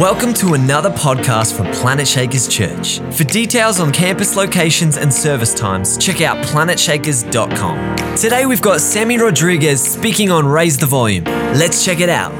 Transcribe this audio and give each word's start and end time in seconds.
Welcome 0.00 0.32
to 0.34 0.54
another 0.54 0.88
podcast 0.88 1.54
from 1.54 1.70
Planet 1.72 2.08
Shakers 2.08 2.48
Church. 2.48 3.00
For 3.14 3.22
details 3.24 3.80
on 3.80 3.92
campus 3.92 4.34
locations 4.34 4.96
and 4.96 5.12
service 5.12 5.52
times, 5.52 5.98
check 5.98 6.22
out 6.22 6.42
planetshakers.com. 6.42 8.16
Today 8.16 8.46
we've 8.46 8.62
got 8.62 8.80
Sammy 8.80 9.18
Rodriguez 9.18 9.82
speaking 9.82 10.30
on 10.30 10.46
Raise 10.46 10.78
the 10.78 10.86
Volume. 10.86 11.24
Let's 11.24 11.84
check 11.84 12.00
it 12.00 12.08
out. 12.08 12.32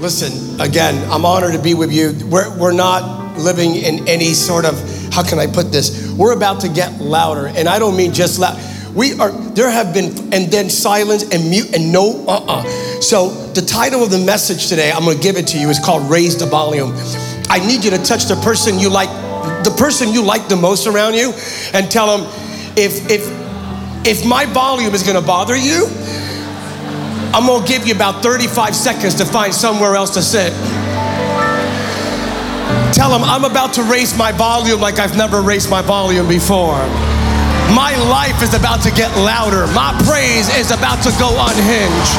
Listen, 0.00 0.60
again, 0.60 1.00
I'm 1.12 1.24
honored 1.24 1.52
to 1.52 1.62
be 1.62 1.74
with 1.74 1.92
you. 1.92 2.12
We're, 2.26 2.58
we're 2.58 2.72
not 2.72 3.38
living 3.38 3.76
in 3.76 4.08
any 4.08 4.34
sort 4.34 4.64
of, 4.64 4.74
how 5.12 5.22
can 5.22 5.38
I 5.38 5.46
put 5.46 5.70
this? 5.70 6.10
We're 6.10 6.34
about 6.34 6.60
to 6.62 6.68
get 6.68 7.00
louder, 7.00 7.46
and 7.46 7.68
I 7.68 7.78
don't 7.78 7.96
mean 7.96 8.12
just 8.12 8.40
loud. 8.40 8.58
We 8.94 9.18
are, 9.20 9.30
there 9.30 9.70
have 9.70 9.94
been, 9.94 10.34
and 10.34 10.50
then 10.50 10.68
silence 10.68 11.22
and 11.32 11.48
mute 11.48 11.74
and 11.74 11.92
no, 11.92 12.24
uh 12.26 12.44
uh 12.46 12.62
So, 13.00 13.30
the 13.54 13.62
title 13.62 14.02
of 14.02 14.10
the 14.10 14.18
message 14.18 14.68
today, 14.68 14.90
I'm 14.90 15.04
gonna 15.04 15.18
give 15.18 15.36
it 15.36 15.46
to 15.48 15.58
you, 15.58 15.70
is 15.70 15.78
called 15.78 16.10
Raise 16.10 16.36
the 16.36 16.46
Volume. 16.46 16.92
I 17.48 17.64
need 17.64 17.84
you 17.84 17.90
to 17.90 18.02
touch 18.02 18.24
the 18.24 18.36
person 18.36 18.78
you 18.78 18.90
like, 18.90 19.08
the 19.64 19.74
person 19.78 20.12
you 20.12 20.22
like 20.22 20.48
the 20.48 20.56
most 20.56 20.88
around 20.88 21.14
you, 21.14 21.32
and 21.72 21.90
tell 21.90 22.18
them, 22.18 22.26
if, 22.76 23.08
if, 23.08 23.22
if 24.06 24.26
my 24.26 24.44
volume 24.46 24.92
is 24.92 25.04
gonna 25.04 25.22
bother 25.22 25.56
you, 25.56 25.86
I'm 27.32 27.46
gonna 27.46 27.66
give 27.66 27.86
you 27.86 27.94
about 27.94 28.24
35 28.24 28.74
seconds 28.74 29.14
to 29.16 29.24
find 29.24 29.54
somewhere 29.54 29.94
else 29.94 30.10
to 30.14 30.22
sit. 30.22 30.52
Tell 32.92 33.10
them 33.10 33.22
I'm 33.22 33.44
about 33.44 33.72
to 33.74 33.84
raise 33.84 34.18
my 34.18 34.32
volume 34.32 34.80
like 34.80 34.98
I've 34.98 35.16
never 35.16 35.42
raised 35.42 35.70
my 35.70 35.80
volume 35.80 36.26
before. 36.26 37.09
My 37.74 37.94
life 38.10 38.42
is 38.42 38.54
about 38.54 38.82
to 38.82 38.90
get 38.90 39.14
louder. 39.16 39.66
My 39.68 39.94
praise 40.02 40.48
is 40.56 40.70
about 40.70 41.02
to 41.04 41.10
go 41.18 41.30
unhinged. 41.38 42.14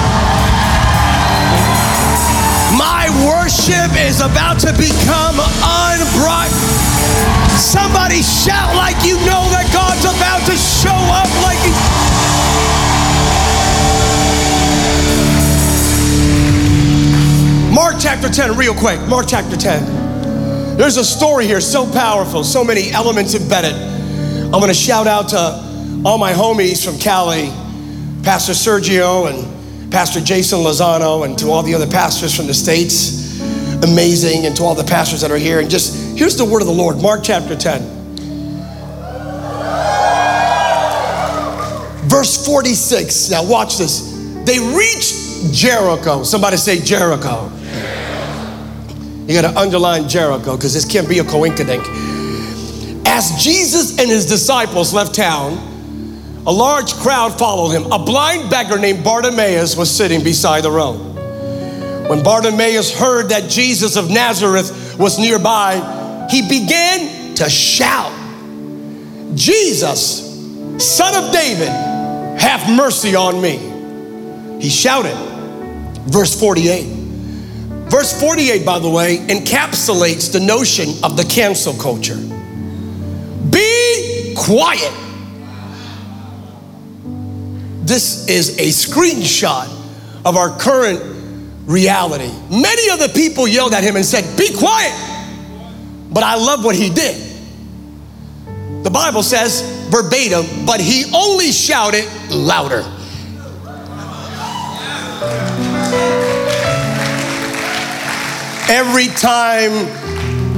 My 2.80 3.12
worship 3.27 3.91
is 4.00 4.22
about 4.22 4.60
to 4.62 4.72
become 4.72 5.36
unbrought. 5.60 6.52
Somebody 7.60 8.22
shout 8.22 8.76
like 8.77 8.96
you 9.04 9.16
know 9.27 9.44
that 9.52 9.68
God's 9.74 10.05
about 10.07 10.40
to 10.48 10.55
show 10.55 10.96
up 11.12 11.27
like 11.44 11.60
he. 11.68 11.76
Mark 17.76 17.96
chapter 17.99 18.29
10, 18.29 18.55
real 18.55 18.74
quick. 18.74 18.99
Mark 19.10 19.26
chapter 19.27 19.57
10. 19.57 20.77
There's 20.77 20.96
a 20.96 21.04
story 21.04 21.46
here 21.46 21.60
so 21.60 21.85
powerful, 21.91 22.46
so 22.46 22.63
many 22.63 22.91
elements 22.91 23.35
embedded. 23.35 24.01
I'm 24.54 24.60
to 24.68 24.74
shout 24.74 25.07
out 25.07 25.30
to 25.30 25.38
all 26.05 26.18
my 26.18 26.34
homies 26.34 26.84
from 26.85 26.99
Cali, 26.99 27.48
Pastor 28.21 28.52
Sergio 28.52 29.30
and 29.30 29.91
Pastor 29.94 30.20
Jason 30.20 30.60
Lozano, 30.60 31.26
and 31.26 31.40
to 31.40 31.52
all 31.52 31.63
the 31.63 31.74
other 31.74 31.88
pastors 31.88 32.35
from 32.35 32.48
the 32.48 32.54
States. 32.54 33.40
Amazing. 33.82 34.46
And 34.46 34.54
to 34.57 34.63
all 34.63 34.76
the 34.76 34.84
pastors 34.84 35.22
that 35.22 35.32
are 35.32 35.38
here. 35.38 35.62
And 35.62 35.70
just 35.70 36.18
here's 36.18 36.35
the 36.35 36.44
word 36.44 36.62
of 36.62 36.68
the 36.68 36.74
Lord 36.74 37.02
Mark 37.02 37.22
chapter 37.24 37.55
10. 37.55 37.82
Verse 42.10 42.46
46. 42.46 43.29
Now, 43.32 43.48
watch 43.48 43.77
this. 43.77 44.02
They 44.44 44.60
reached 44.60 45.54
Jericho. 45.54 46.24
Somebody 46.24 46.57
say 46.57 46.82
Jericho. 46.82 47.49
You 49.27 49.41
got 49.41 49.49
to 49.49 49.57
underline 49.57 50.10
Jericho 50.10 50.57
because 50.57 50.74
this 50.74 50.84
can't 50.84 51.07
be 51.07 51.20
a 51.20 51.24
coinkydink. 51.24 52.10
As 53.05 53.44
Jesus 53.44 53.99
and 53.99 54.10
his 54.10 54.26
disciples 54.26 54.94
left 54.94 55.13
town, 55.16 55.54
a 56.46 56.52
large 56.52 56.94
crowd 56.96 57.38
followed 57.38 57.70
him. 57.70 57.91
A 57.91 57.99
blind 58.04 58.49
beggar 58.49 58.80
named 58.80 59.04
Bartimaeus 59.04 59.76
was 59.77 59.96
sitting 59.96 60.24
beside 60.24 60.63
the 60.63 60.71
road. 60.71 61.12
When 62.10 62.24
Bartimaeus 62.24 62.98
heard 62.98 63.29
that 63.29 63.49
Jesus 63.49 63.96
of 63.96 64.09
Nazareth 64.09 64.97
was 64.97 65.19
nearby, 65.19 66.28
he 66.29 66.41
began 66.41 67.35
to 67.35 67.50
shout, 67.50 68.12
Jesus, 69.35 70.19
son 70.78 71.23
of 71.23 71.31
David, 71.31 71.69
have 72.39 72.75
mercy 72.75 73.16
on 73.16 73.41
me. 73.41 74.59
He 74.62 74.69
shouted. 74.69 75.16
Verse 76.07 76.38
48. 76.39 76.85
Verse 77.89 78.19
48, 78.19 78.66
by 78.66 78.79
the 78.79 78.89
way, 78.89 79.18
encapsulates 79.18 80.31
the 80.31 80.39
notion 80.39 80.89
of 81.03 81.18
the 81.18 81.23
cancel 81.25 81.73
culture. 81.73 82.18
Be 83.51 84.34
quiet. 84.38 84.91
This 87.84 88.28
is 88.28 88.57
a 88.57 88.67
screenshot 88.67 89.67
of 90.25 90.38
our 90.38 90.57
current 90.57 91.01
reality. 91.66 92.31
Many 92.50 92.89
of 92.89 93.00
the 93.00 93.12
people 93.13 93.47
yelled 93.47 93.73
at 93.73 93.84
him 93.84 93.95
and 93.95 94.06
said, 94.06 94.38
Be 94.38 94.56
quiet. 94.56 94.94
But 96.12 96.23
I 96.23 96.35
love 96.35 96.63
what 96.63 96.75
he 96.75 96.89
did. 96.89 97.31
The 98.84 98.89
Bible 98.89 99.23
says 99.23 99.62
verbatim, 99.89 100.66
but 100.66 100.79
he 100.79 101.06
only 101.13 101.51
shouted 101.51 102.06
louder. 102.29 102.83
Every 108.69 109.07
time 109.07 109.72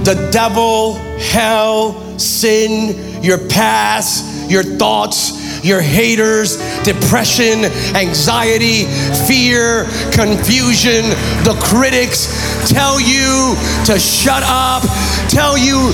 the 0.04 0.30
devil, 0.32 0.96
hell, 1.18 1.94
sin, 2.18 3.24
your 3.24 3.38
past, 3.50 4.50
your 4.50 4.64
thoughts, 4.64 5.64
your 5.64 5.82
haters, 5.82 6.58
depression, 6.84 7.66
anxiety, 7.96 8.86
fear, 9.28 9.86
confusion, 10.12 11.10
the 11.44 11.58
critics 11.64 12.28
tell 12.70 13.00
you 13.00 13.56
to 13.86 13.98
shut 13.98 14.44
up, 14.46 14.84
tell 15.30 15.58
you 15.58 15.92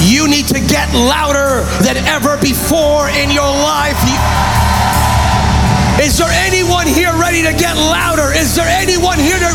you 0.00 0.28
need 0.28 0.48
to 0.48 0.58
get 0.58 0.92
louder 0.94 1.62
than 1.84 1.96
ever 2.08 2.36
before 2.38 3.08
in 3.10 3.30
your 3.30 3.44
life. 3.44 4.71
Is 6.00 6.16
there 6.16 6.32
anyone 6.46 6.86
here 6.86 7.12
ready 7.20 7.42
to 7.42 7.52
get 7.52 7.76
louder? 7.76 8.32
Is 8.32 8.54
there 8.56 8.68
anyone 8.68 9.18
here 9.18 9.36
to, 9.36 9.52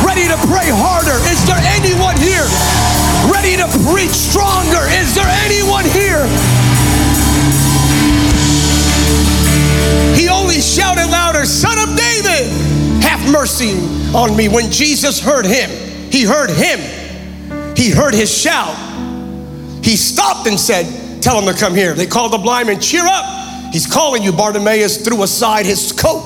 ready 0.00 0.24
to 0.28 0.36
pray 0.48 0.72
harder? 0.72 1.20
Is 1.28 1.44
there 1.44 1.60
anyone 1.76 2.16
here 2.16 2.44
ready 3.28 3.56
to 3.60 3.68
preach 3.84 4.16
stronger? 4.16 4.80
Is 4.96 5.14
there 5.14 5.28
anyone 5.44 5.84
here? 5.84 6.24
He 10.16 10.28
only 10.28 10.60
shouted 10.60 11.10
louder, 11.10 11.44
Son 11.44 11.76
of 11.76 11.96
David, 11.96 12.48
have 13.02 13.20
mercy 13.30 13.76
on 14.16 14.34
me. 14.36 14.48
When 14.48 14.70
Jesus 14.70 15.20
heard 15.20 15.44
him, 15.44 15.68
he 16.10 16.24
heard 16.24 16.50
him, 16.50 16.80
he 17.76 17.90
heard 17.90 18.14
his 18.14 18.32
shout. 18.32 18.74
He 19.84 19.96
stopped 19.96 20.48
and 20.48 20.58
said, 20.58 21.20
Tell 21.20 21.40
him 21.40 21.52
to 21.52 21.58
come 21.58 21.74
here. 21.74 21.92
They 21.94 22.06
called 22.06 22.32
the 22.32 22.38
blind 22.38 22.68
man, 22.68 22.80
Cheer 22.80 23.04
up. 23.04 23.43
He's 23.74 23.88
calling 23.88 24.22
you. 24.22 24.30
Bartimaeus 24.30 25.04
threw 25.04 25.24
aside 25.24 25.66
his 25.66 25.90
coat. 25.90 26.22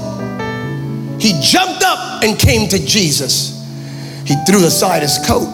He 1.18 1.32
jumped 1.40 1.82
up 1.82 2.22
and 2.22 2.38
came 2.38 2.68
to 2.68 2.78
Jesus. 2.84 3.56
He 4.26 4.34
threw 4.46 4.66
aside 4.66 5.00
his 5.00 5.18
coat. 5.26 5.46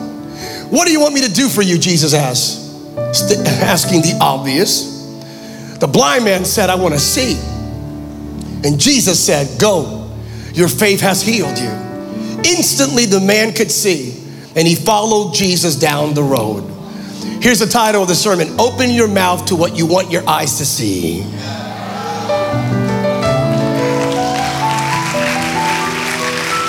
What 0.70 0.86
do 0.88 0.92
you 0.92 0.98
want 0.98 1.14
me 1.14 1.20
to 1.20 1.32
do 1.32 1.48
for 1.48 1.62
you? 1.62 1.78
Jesus 1.78 2.12
asked, 2.12 3.14
St- 3.14 3.46
asking 3.46 4.02
the 4.02 4.18
obvious. 4.20 4.92
The 5.78 5.86
blind 5.86 6.24
man 6.24 6.44
said, 6.44 6.68
I 6.68 6.74
want 6.74 6.94
to 6.94 7.00
see. 7.00 7.38
And 8.68 8.80
Jesus 8.80 9.24
said, 9.24 9.60
Go, 9.60 10.10
your 10.52 10.66
faith 10.66 11.00
has 11.00 11.22
healed 11.22 11.56
you. 11.56 11.70
Instantly, 12.44 13.06
the 13.06 13.20
man 13.20 13.52
could 13.52 13.70
see, 13.70 14.20
and 14.56 14.66
he 14.66 14.74
followed 14.74 15.32
Jesus 15.32 15.76
down 15.76 16.12
the 16.14 16.24
road. 16.24 16.68
Here's 17.40 17.60
the 17.60 17.66
title 17.66 18.02
of 18.02 18.08
the 18.08 18.16
sermon 18.16 18.58
Open 18.58 18.90
Your 18.90 19.06
Mouth 19.06 19.46
to 19.46 19.54
What 19.54 19.76
You 19.76 19.86
Want 19.86 20.10
Your 20.10 20.28
Eyes 20.28 20.58
to 20.58 20.66
See. 20.66 21.22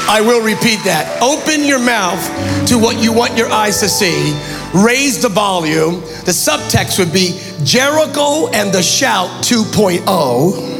I 0.07 0.21
will 0.21 0.43
repeat 0.43 0.83
that. 0.83 1.19
Open 1.21 1.65
your 1.65 1.79
mouth 1.79 2.21
to 2.67 2.77
what 2.77 3.01
you 3.01 3.11
want 3.11 3.35
your 3.35 3.49
eyes 3.49 3.79
to 3.79 3.89
see. 3.89 4.39
Raise 4.73 5.21
the 5.21 5.29
volume. 5.29 6.01
The 6.25 6.31
subtext 6.31 6.99
would 6.99 7.11
be 7.11 7.39
Jericho 7.63 8.47
and 8.53 8.71
the 8.71 8.83
shout 8.83 9.29
2.0. 9.43 10.73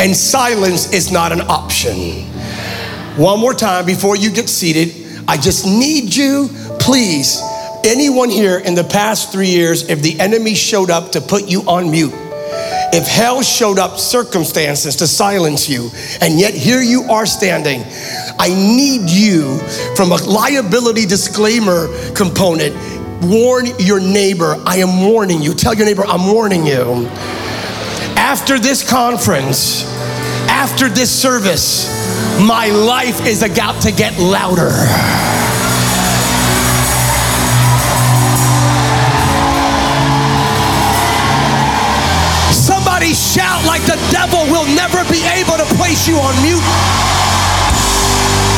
And 0.00 0.16
silence 0.16 0.92
is 0.92 1.12
not 1.12 1.32
an 1.32 1.42
option. 1.42 2.24
One 3.16 3.38
more 3.38 3.52
time 3.52 3.84
before 3.84 4.16
you 4.16 4.30
get 4.30 4.48
seated, 4.48 4.94
I 5.28 5.36
just 5.36 5.66
need 5.66 6.16
you, 6.16 6.48
please. 6.80 7.42
Anyone 7.84 8.30
here 8.30 8.58
in 8.58 8.74
the 8.74 8.84
past 8.84 9.32
three 9.32 9.48
years, 9.48 9.90
if 9.90 10.00
the 10.00 10.18
enemy 10.18 10.54
showed 10.54 10.88
up 10.88 11.12
to 11.12 11.20
put 11.20 11.46
you 11.46 11.60
on 11.62 11.90
mute, 11.90 12.14
if 12.92 13.06
hell 13.06 13.42
showed 13.42 13.78
up 13.78 13.98
circumstances 13.98 14.96
to 14.96 15.06
silence 15.06 15.68
you, 15.68 15.90
and 16.20 16.38
yet 16.38 16.54
here 16.54 16.82
you 16.82 17.04
are 17.04 17.26
standing, 17.26 17.82
I 18.38 18.48
need 18.48 19.08
you 19.10 19.58
from 19.96 20.12
a 20.12 20.16
liability 20.16 21.06
disclaimer 21.06 21.88
component. 22.14 22.76
Warn 23.24 23.66
your 23.78 24.00
neighbor, 24.00 24.60
I 24.66 24.78
am 24.78 25.00
warning 25.08 25.40
you. 25.40 25.54
Tell 25.54 25.74
your 25.74 25.86
neighbor, 25.86 26.04
I'm 26.06 26.32
warning 26.32 26.66
you. 26.66 27.06
After 28.16 28.58
this 28.58 28.88
conference, 28.88 29.84
after 30.48 30.88
this 30.88 31.10
service, 31.10 31.88
My 32.40 32.66
life 32.66 33.26
is 33.26 33.42
about 33.42 33.82
to 33.82 33.92
get 33.92 34.18
louder. 34.18 35.31
Somebody 43.02 43.18
shout 43.18 43.66
like 43.66 43.82
the 43.82 43.98
devil 44.14 44.46
will 44.46 44.62
never 44.78 45.02
be 45.10 45.26
able 45.34 45.58
to 45.58 45.66
place 45.74 46.06
you 46.06 46.22
on 46.22 46.30
mute. 46.38 46.62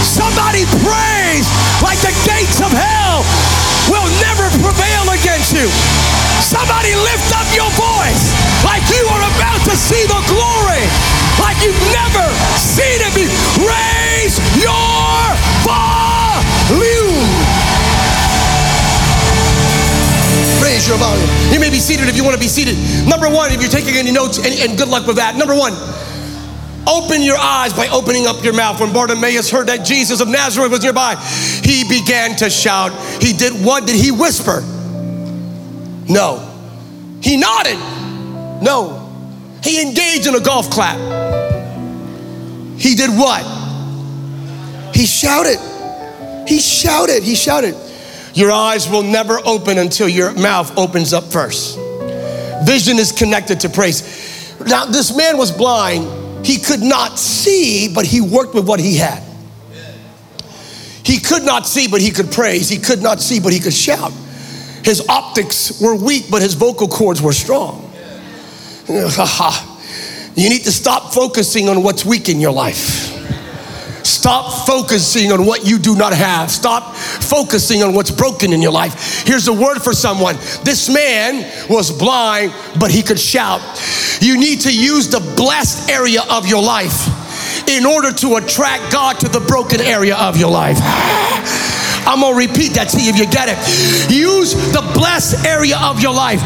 Somebody 0.04 0.68
praise 0.84 1.48
like 1.80 1.96
the 2.04 2.12
gates 2.28 2.60
of 2.60 2.68
hell 2.68 3.24
will 3.88 4.04
never 4.20 4.44
prevail 4.60 5.08
against 5.16 5.56
you. 5.56 5.64
Somebody 6.44 6.92
lift 6.92 7.32
up 7.32 7.48
your 7.56 7.72
voice 7.72 8.36
like 8.68 8.84
you 8.92 9.08
are 9.16 9.24
about 9.32 9.64
to 9.64 9.72
see 9.80 10.04
the 10.12 10.20
glory, 10.28 10.84
like 11.40 11.56
you've 11.64 11.80
never 11.96 12.28
seen 12.60 13.00
it 13.00 13.13
volume. 20.96 21.28
You 21.52 21.60
may 21.60 21.70
be 21.70 21.78
seated 21.78 22.08
if 22.08 22.16
you 22.16 22.24
want 22.24 22.34
to 22.34 22.40
be 22.40 22.48
seated. 22.48 22.76
Number 23.08 23.28
one, 23.28 23.52
if 23.52 23.60
you're 23.60 23.70
taking 23.70 23.94
any 23.94 24.12
notes, 24.12 24.38
and, 24.38 24.52
and 24.54 24.78
good 24.78 24.88
luck 24.88 25.06
with 25.06 25.16
that. 25.16 25.36
Number 25.36 25.54
one, 25.54 25.72
Open 26.86 27.22
your 27.22 27.38
eyes 27.38 27.72
by 27.72 27.88
opening 27.88 28.26
up 28.26 28.44
your 28.44 28.52
mouth. 28.52 28.80
When 28.80 28.92
Bartimaeus 28.92 29.50
heard 29.50 29.68
that 29.68 29.86
Jesus 29.86 30.20
of 30.20 30.28
Nazareth 30.28 30.70
was 30.70 30.82
nearby, 30.82 31.16
he 31.62 31.88
began 31.88 32.36
to 32.36 32.50
shout. 32.50 32.92
He 33.22 33.32
did 33.32 33.54
what? 33.64 33.86
Did 33.86 33.96
he 33.96 34.10
whisper? 34.10 34.60
No. 36.08 36.50
He 37.22 37.38
nodded? 37.38 37.78
No. 38.62 39.00
He 39.62 39.80
engaged 39.80 40.26
in 40.26 40.34
a 40.34 40.40
golf 40.40 40.68
clap. 40.68 40.98
He 42.78 42.94
did 42.94 43.10
what? 43.10 43.42
He 44.94 45.06
shouted. 45.06 45.58
He 46.46 46.58
shouted. 46.58 47.22
He 47.22 47.34
shouted. 47.34 47.74
Your 48.34 48.50
eyes 48.50 48.88
will 48.88 49.02
never 49.02 49.38
open 49.44 49.78
until 49.78 50.08
your 50.08 50.32
mouth 50.34 50.76
opens 50.76 51.12
up 51.12 51.24
first. 51.24 51.78
Vision 52.66 52.98
is 52.98 53.12
connected 53.12 53.60
to 53.60 53.68
praise. 53.68 54.54
Now, 54.66 54.86
this 54.86 55.16
man 55.16 55.38
was 55.38 55.50
blind 55.50 56.24
he 56.44 56.58
could 56.58 56.82
not 56.82 57.18
see, 57.18 57.88
but 57.92 58.04
he 58.04 58.20
worked 58.20 58.54
with 58.54 58.68
what 58.68 58.78
he 58.78 58.98
had. 58.98 59.22
He 61.02 61.18
could 61.18 61.42
not 61.42 61.66
see, 61.66 61.88
but 61.88 62.02
he 62.02 62.10
could 62.10 62.30
praise. 62.30 62.68
He 62.68 62.78
could 62.78 63.02
not 63.02 63.20
see, 63.20 63.40
but 63.40 63.52
he 63.52 63.60
could 63.60 63.72
shout. 63.72 64.12
His 64.84 65.06
optics 65.08 65.80
were 65.80 65.96
weak, 65.96 66.26
but 66.30 66.42
his 66.42 66.52
vocal 66.54 66.86
cords 66.86 67.22
were 67.22 67.32
strong. 67.32 67.90
you 68.88 70.50
need 70.50 70.64
to 70.64 70.72
stop 70.72 71.14
focusing 71.14 71.70
on 71.70 71.82
what's 71.82 72.04
weak 72.04 72.28
in 72.28 72.40
your 72.40 72.52
life. 72.52 73.13
Stop 74.24 74.66
focusing 74.66 75.32
on 75.32 75.44
what 75.44 75.66
you 75.66 75.78
do 75.78 75.94
not 75.96 76.14
have. 76.14 76.50
Stop 76.50 76.96
focusing 76.96 77.82
on 77.82 77.92
what's 77.92 78.10
broken 78.10 78.54
in 78.54 78.62
your 78.62 78.72
life. 78.72 79.22
Here's 79.26 79.48
a 79.48 79.52
word 79.52 79.80
for 79.80 79.92
someone. 79.92 80.36
This 80.62 80.88
man 80.88 81.44
was 81.68 81.92
blind, 81.92 82.54
but 82.80 82.90
he 82.90 83.02
could 83.02 83.20
shout. 83.20 83.60
You 84.22 84.38
need 84.38 84.62
to 84.62 84.74
use 84.74 85.10
the 85.10 85.20
blessed 85.36 85.90
area 85.90 86.22
of 86.30 86.46
your 86.46 86.62
life 86.62 87.68
in 87.68 87.84
order 87.84 88.14
to 88.14 88.36
attract 88.36 88.90
God 88.90 89.20
to 89.20 89.28
the 89.28 89.40
broken 89.40 89.82
area 89.82 90.16
of 90.16 90.38
your 90.38 90.50
life. 90.50 90.78
I'm 92.06 92.20
gonna 92.20 92.36
repeat 92.36 92.74
that 92.74 92.92
you 92.94 93.10
if 93.10 93.18
you 93.18 93.26
get 93.26 93.48
it. 93.48 93.58
Use 94.10 94.54
the 94.72 94.82
blessed 94.94 95.44
area 95.44 95.76
of 95.80 96.00
your 96.00 96.14
life. 96.14 96.40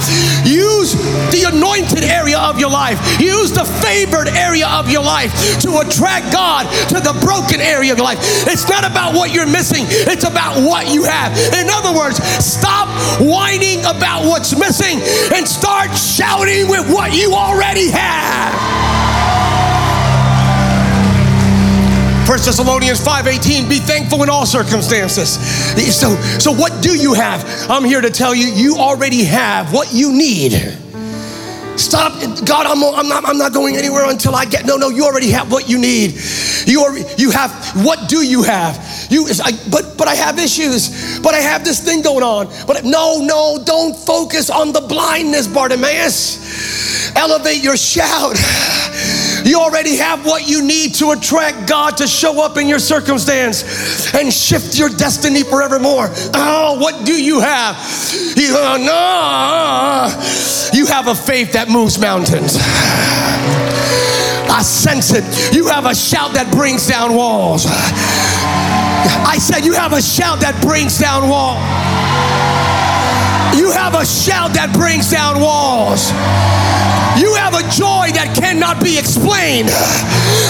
Use 0.47 0.95
the 1.31 1.51
anointed 1.51 2.05
area 2.05 2.39
of 2.39 2.59
your 2.59 2.71
life. 2.71 2.99
Use 3.21 3.53
the 3.53 3.65
favored 3.65 4.29
area 4.29 4.67
of 4.67 4.91
your 4.91 5.03
life 5.03 5.33
to 5.63 5.79
attract 5.79 6.33
God 6.33 6.67
to 6.89 7.01
the 7.01 7.15
broken 7.21 7.61
area 7.61 7.93
of 7.93 7.99
your 7.99 8.07
life. 8.07 8.19
It's 8.47 8.69
not 8.69 8.85
about 8.85 9.15
what 9.15 9.33
you're 9.33 9.47
missing, 9.51 9.85
it's 10.09 10.25
about 10.25 10.63
what 10.63 10.93
you 10.93 11.05
have. 11.05 11.37
In 11.55 11.69
other 11.71 11.97
words, 11.97 12.23
stop 12.43 12.89
whining 13.21 13.81
about 13.85 14.25
what's 14.25 14.57
missing 14.57 15.01
and 15.35 15.47
start 15.47 15.97
shouting 15.97 16.69
with 16.69 16.89
what 16.91 17.15
you 17.15 17.35
already 17.35 17.91
have. 17.91 18.78
1 22.29 22.37
Thessalonians 22.41 23.01
5:18, 23.01 23.71
be 23.71 23.79
thankful 23.79 24.23
in 24.23 24.29
all 24.29 24.45
circumstances. 24.45 25.39
So, 25.97 26.15
so 26.39 26.53
what 26.53 26.83
do 26.83 26.95
you 26.95 27.15
have? 27.15 27.43
I'm 27.71 27.85
here 27.85 28.03
to 28.03 28.11
tell 28.11 28.35
you, 28.35 28.49
you 28.49 28.77
already 28.77 29.25
have 29.25 29.73
what 29.73 29.95
you 29.95 30.13
need. 30.13 30.53
Stop, 31.79 32.13
God, 32.45 32.67
I'm, 32.67 32.85
I'm, 32.85 33.09
not, 33.09 33.25
I'm 33.27 33.39
not 33.39 33.55
going 33.55 33.77
anywhere 33.77 34.11
until 34.11 34.35
I 34.35 34.45
get, 34.45 34.67
no, 34.67 34.77
no, 34.77 34.91
you 34.91 35.05
already 35.05 35.31
have 35.31 35.51
what 35.51 35.71
you 35.71 35.79
need. 35.79 36.21
You, 36.67 36.83
are, 36.83 36.99
you 37.17 37.31
have, 37.31 37.51
what 37.83 38.11
do 38.11 38.19
you 38.19 38.43
have? 38.43 38.77
You, 39.09 39.27
I, 39.43 39.53
but, 39.71 39.97
but 39.97 40.07
I 40.07 40.15
have 40.15 40.39
issues, 40.39 41.21
but 41.21 41.33
I 41.33 41.39
have 41.39 41.65
this 41.65 41.83
thing 41.83 42.03
going 42.03 42.25
on. 42.25 42.49
But 42.67 42.85
no, 42.85 43.21
no, 43.23 43.63
don't 43.65 43.97
focus 43.97 44.51
on 44.51 44.73
the 44.73 44.83
blindness, 44.83 45.47
Bartimaeus. 45.47 47.17
Elevate 47.17 47.63
your 47.63 47.77
shout. 47.79 48.37
You 49.49 49.61
already 49.61 49.97
have 49.97 50.27
what 50.27 50.47
you 50.47 50.63
need 50.63 50.95
to 50.97 51.13
attract 51.13 51.67
God 51.67 51.97
to 51.97 52.07
show 52.07 52.45
up 52.45 52.59
in 52.59 52.69
your 52.69 52.79
circumstance 52.79 54.13
and 54.13 54.31
shift 54.31 54.79
your 54.79 54.91
destiny 54.91 55.43
forevermore. 55.43 56.09
Oh, 56.35 56.77
what 56.79 57.07
do 57.07 57.15
you 57.15 57.41
have? 57.41 57.75
You, 58.37 58.55
uh, 58.55 58.77
no. 58.77 60.79
you 60.79 60.85
have 60.85 61.09
a 61.09 61.15
faith 61.15 61.55
that 61.55 61.71
moves 61.71 61.99
mountains. 61.99 62.59
I 64.51 64.61
sense 64.63 65.15
it. 65.15 65.55
You 65.55 65.69
have 65.69 65.87
a 65.87 65.95
shout 65.95 66.35
that 66.35 66.53
brings 66.53 66.87
down 66.87 67.15
walls. 67.15 67.65
I 67.67 69.39
said, 69.41 69.65
You 69.65 69.73
have 69.73 69.95
a 69.95 70.03
shout 70.03 70.41
that 70.41 70.61
brings 70.61 70.99
down 70.99 71.27
walls. 71.27 72.98
You 73.59 73.73
have 73.73 73.99
a 73.99 74.07
shout 74.07 74.55
that 74.55 74.71
brings 74.71 75.11
down 75.11 75.43
walls. 75.43 76.15
You 77.19 77.35
have 77.35 77.59
a 77.59 77.67
joy 77.75 78.15
that 78.15 78.31
cannot 78.39 78.79
be 78.79 78.95
explained. 78.95 79.67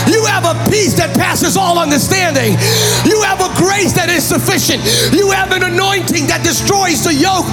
You 0.05 0.29
have 0.29 0.45
a 0.45 0.53
peace 0.69 0.93
that 1.01 1.17
passes 1.17 1.57
all 1.57 1.81
understanding. 1.81 2.61
You 3.09 3.25
have 3.25 3.41
a 3.41 3.49
grace 3.57 3.97
that 3.97 4.13
is 4.13 4.29
sufficient. 4.29 4.85
You 5.17 5.33
have 5.33 5.57
an 5.57 5.65
anointing 5.65 6.29
that 6.29 6.45
destroys 6.45 7.01
the 7.01 7.17
yoke. 7.17 7.49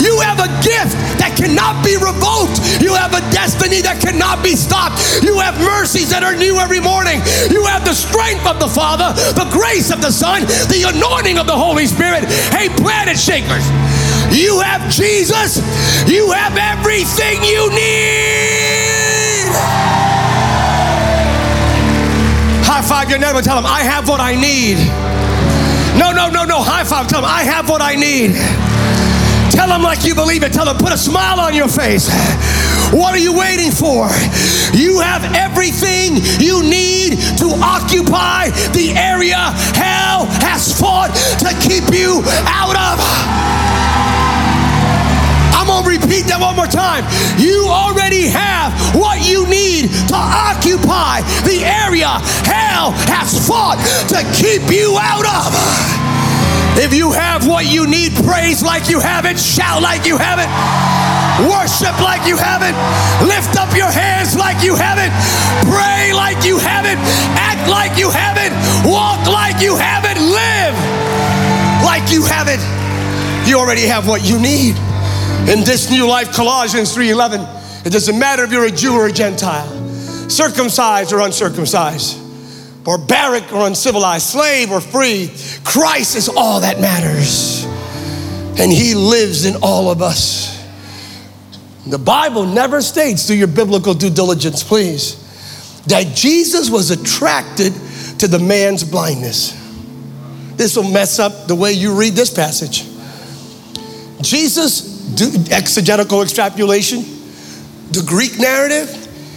You 0.00 0.16
have 0.24 0.40
a 0.40 0.48
gift 0.64 0.96
that 1.20 1.36
cannot 1.36 1.84
be 1.84 2.00
revoked. 2.00 2.56
You 2.80 2.96
have 2.96 3.12
a 3.12 3.20
destiny 3.28 3.84
that 3.84 4.00
cannot 4.00 4.40
be 4.40 4.56
stopped. 4.56 4.96
You 5.20 5.36
have 5.44 5.60
mercies 5.60 6.08
that 6.08 6.24
are 6.24 6.32
new 6.32 6.56
every 6.56 6.80
morning. 6.80 7.20
You 7.52 7.68
have 7.68 7.84
the 7.84 7.92
strength 7.92 8.48
of 8.48 8.56
the 8.56 8.72
Father, 8.72 9.12
the 9.36 9.44
grace 9.52 9.92
of 9.92 10.00
the 10.00 10.10
Son, 10.10 10.48
the 10.72 10.88
anointing 10.88 11.36
of 11.36 11.44
the 11.44 11.56
Holy 11.56 11.84
Spirit. 11.84 12.24
Hey, 12.48 12.72
planet 12.72 13.20
shakers. 13.20 13.68
You 14.30 14.60
have 14.60 14.90
Jesus. 14.90 15.58
You 16.08 16.30
have 16.32 16.56
everything 16.56 17.42
you 17.42 17.70
need. 17.70 18.26
High 22.64 22.82
five 22.82 23.08
your 23.10 23.18
neighbor. 23.18 23.42
Tell 23.42 23.58
him, 23.58 23.66
I 23.66 23.82
have 23.82 24.08
what 24.08 24.20
I 24.20 24.34
need. 24.34 24.78
No, 25.98 26.12
no, 26.12 26.28
no, 26.28 26.44
no. 26.44 26.62
High 26.62 26.84
five. 26.84 27.08
Tell 27.08 27.20
him, 27.20 27.26
I 27.26 27.42
have 27.44 27.68
what 27.68 27.80
I 27.80 27.94
need. 27.94 28.34
Tell 29.52 29.68
them 29.68 29.82
like 29.82 30.04
you 30.04 30.14
believe 30.14 30.42
it. 30.42 30.52
Tell 30.52 30.66
them, 30.66 30.76
put 30.76 30.92
a 30.92 30.98
smile 30.98 31.40
on 31.40 31.54
your 31.54 31.68
face. 31.68 32.10
What 32.92 33.14
are 33.14 33.18
you 33.18 33.32
waiting 33.36 33.70
for? 33.70 34.08
You 34.76 35.00
have 35.00 35.24
everything 35.34 36.16
you 36.38 36.62
need 36.62 37.18
to 37.38 37.56
occupy 37.62 38.50
the 38.72 38.92
area 38.94 39.38
hell 39.74 40.26
has 40.44 40.78
fought 40.78 41.14
to 41.40 41.50
keep 41.66 41.92
you 41.92 42.22
out 42.46 42.76
of. 42.76 43.65
I'm 45.66 45.82
gonna 45.82 45.98
repeat 45.98 46.30
that 46.30 46.38
one 46.38 46.54
more 46.54 46.70
time. 46.70 47.02
You 47.42 47.66
already 47.66 48.30
have 48.30 48.70
what 48.94 49.18
you 49.26 49.50
need 49.50 49.90
to 50.06 50.14
occupy 50.14 51.26
the 51.42 51.66
area 51.66 52.22
hell 52.46 52.94
has 53.10 53.34
fought 53.34 53.82
to 54.14 54.22
keep 54.30 54.62
you 54.70 54.94
out 54.94 55.26
of. 55.26 55.50
If 56.78 56.94
you 56.94 57.10
have 57.10 57.50
what 57.50 57.66
you 57.66 57.82
need, 57.90 58.14
praise 58.22 58.62
like 58.62 58.86
you 58.86 59.02
have 59.02 59.26
it, 59.26 59.42
shout 59.42 59.82
like 59.82 60.06
you 60.06 60.14
have 60.14 60.38
it, 60.38 60.46
worship 61.50 61.98
like 61.98 62.22
you 62.30 62.38
have 62.38 62.62
it, 62.62 62.78
lift 63.26 63.58
up 63.58 63.74
your 63.74 63.90
hands 63.90 64.38
like 64.38 64.62
you 64.62 64.78
have 64.78 65.02
it, 65.02 65.10
pray 65.66 66.14
like 66.14 66.46
you 66.46 66.62
have 66.62 66.86
it, 66.86 66.94
act 67.34 67.66
like 67.66 67.98
you 67.98 68.06
have 68.06 68.38
it, 68.38 68.54
walk 68.86 69.18
like 69.26 69.58
you 69.58 69.74
have 69.74 70.06
it, 70.06 70.14
live 70.14 70.78
like 71.82 72.06
you 72.14 72.22
have 72.22 72.46
it. 72.46 72.62
You 73.50 73.58
already 73.58 73.90
have 73.90 74.06
what 74.06 74.22
you 74.22 74.38
need. 74.38 74.85
In 75.48 75.62
this 75.62 75.90
new 75.90 76.08
life, 76.08 76.32
Colossians 76.32 76.92
3:11, 76.92 77.46
it 77.84 77.90
doesn't 77.90 78.18
matter 78.18 78.42
if 78.42 78.50
you're 78.50 78.64
a 78.64 78.70
Jew 78.70 78.94
or 78.94 79.06
a 79.06 79.12
Gentile, 79.12 79.70
circumcised 80.28 81.12
or 81.12 81.20
uncircumcised, 81.20 82.16
barbaric 82.82 83.52
or 83.52 83.66
uncivilized, 83.66 84.26
slave 84.26 84.72
or 84.72 84.80
free. 84.80 85.30
Christ 85.62 86.16
is 86.16 86.28
all 86.28 86.60
that 86.60 86.80
matters. 86.80 87.64
And 88.58 88.72
he 88.72 88.94
lives 88.94 89.44
in 89.44 89.54
all 89.62 89.88
of 89.90 90.02
us. 90.02 90.50
The 91.86 91.98
Bible 91.98 92.46
never 92.46 92.82
states, 92.82 93.26
do 93.26 93.34
your 93.34 93.46
biblical 93.46 93.94
due 93.94 94.10
diligence, 94.10 94.64
please, 94.64 95.16
that 95.86 96.16
Jesus 96.16 96.70
was 96.70 96.90
attracted 96.90 97.72
to 98.18 98.26
the 98.26 98.40
man's 98.40 98.82
blindness. 98.82 99.52
This 100.56 100.74
will 100.74 100.90
mess 100.90 101.20
up 101.20 101.46
the 101.46 101.54
way 101.54 101.72
you 101.72 101.92
read 101.92 102.14
this 102.14 102.30
passage. 102.30 102.84
Jesus, 104.22 104.95
exegetical 105.50 106.22
extrapolation, 106.22 107.00
the 107.90 108.04
Greek 108.06 108.38
narrative, 108.38 108.88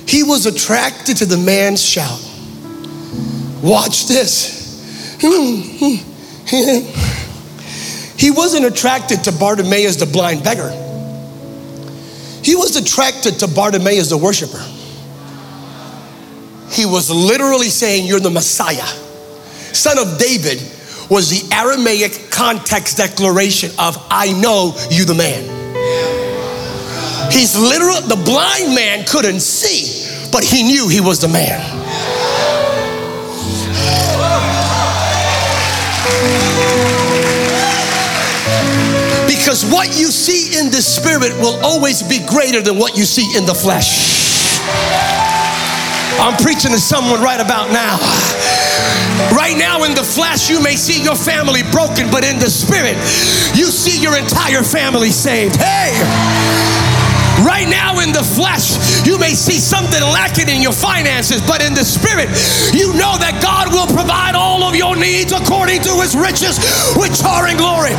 he 0.07 0.23
was 0.23 0.45
attracted 0.45 1.17
to 1.17 1.25
the 1.25 1.37
man's 1.37 1.83
shout. 1.83 2.19
Watch 3.61 4.07
this. 4.07 4.57
he 8.17 8.31
wasn't 8.31 8.65
attracted 8.65 9.23
to 9.25 9.31
Bartimaeus, 9.31 9.97
the 9.97 10.05
blind 10.05 10.43
beggar. 10.43 10.69
He 12.43 12.55
was 12.55 12.75
attracted 12.75 13.39
to 13.39 13.47
Bartimaeus, 13.47 14.09
the 14.09 14.17
worshiper. 14.17 14.63
He 16.71 16.85
was 16.85 17.11
literally 17.11 17.69
saying, 17.69 18.07
You're 18.07 18.19
the 18.19 18.29
Messiah. 18.29 18.87
Son 19.73 19.99
of 19.99 20.17
David 20.17 20.59
was 21.09 21.29
the 21.29 21.53
Aramaic 21.53 22.31
context 22.31 22.97
declaration 22.97 23.71
of, 23.77 23.97
I 24.09 24.31
know 24.39 24.73
you, 24.89 25.05
the 25.05 25.15
man. 25.15 25.58
He's 27.31 27.57
literal, 27.57 28.01
the 28.01 28.21
blind 28.25 28.75
man 28.75 29.05
couldn't 29.05 29.41
see, 29.41 30.29
but 30.31 30.43
he 30.43 30.63
knew 30.63 30.87
he 30.87 30.99
was 30.99 31.19
the 31.19 31.27
man. 31.27 31.59
Because 39.27 39.65
what 39.65 39.87
you 39.97 40.11
see 40.11 40.59
in 40.59 40.69
the 40.69 40.81
spirit 40.81 41.33
will 41.37 41.59
always 41.63 42.03
be 42.03 42.19
greater 42.25 42.61
than 42.61 42.77
what 42.77 42.97
you 42.97 43.03
see 43.03 43.37
in 43.37 43.45
the 43.45 43.53
flesh. 43.53 44.59
I'm 46.19 46.35
preaching 46.43 46.71
to 46.71 46.79
someone 46.79 47.21
right 47.21 47.39
about 47.39 47.71
now. 47.71 47.97
Right 49.31 49.57
now, 49.57 49.85
in 49.85 49.95
the 49.95 50.03
flesh, 50.03 50.49
you 50.49 50.61
may 50.61 50.75
see 50.75 51.01
your 51.01 51.15
family 51.15 51.61
broken, 51.71 52.11
but 52.11 52.25
in 52.25 52.39
the 52.39 52.49
spirit, 52.49 52.95
you 53.57 53.71
see 53.71 54.01
your 54.01 54.17
entire 54.17 54.63
family 54.63 55.11
saved. 55.11 55.55
Hey! 55.55 55.95
Right 57.45 57.67
now, 57.67 57.99
in 58.03 58.11
the 58.11 58.23
flesh, 58.23 58.75
you 59.07 59.17
may 59.17 59.31
see 59.31 59.59
something 59.59 60.01
lacking 60.01 60.49
in 60.49 60.61
your 60.61 60.73
finances, 60.75 61.39
but 61.41 61.63
in 61.63 61.73
the 61.73 61.87
spirit, 61.87 62.27
you 62.75 62.91
know 62.99 63.15
that 63.15 63.39
God 63.39 63.71
will 63.71 63.87
provide 63.87 64.35
all 64.35 64.63
of 64.67 64.75
your 64.75 64.99
needs 64.99 65.31
according 65.31 65.81
to 65.87 65.93
his 66.03 66.19
riches, 66.19 66.59
which 66.99 67.23
are 67.23 67.47
in 67.47 67.55
glory. 67.55 67.95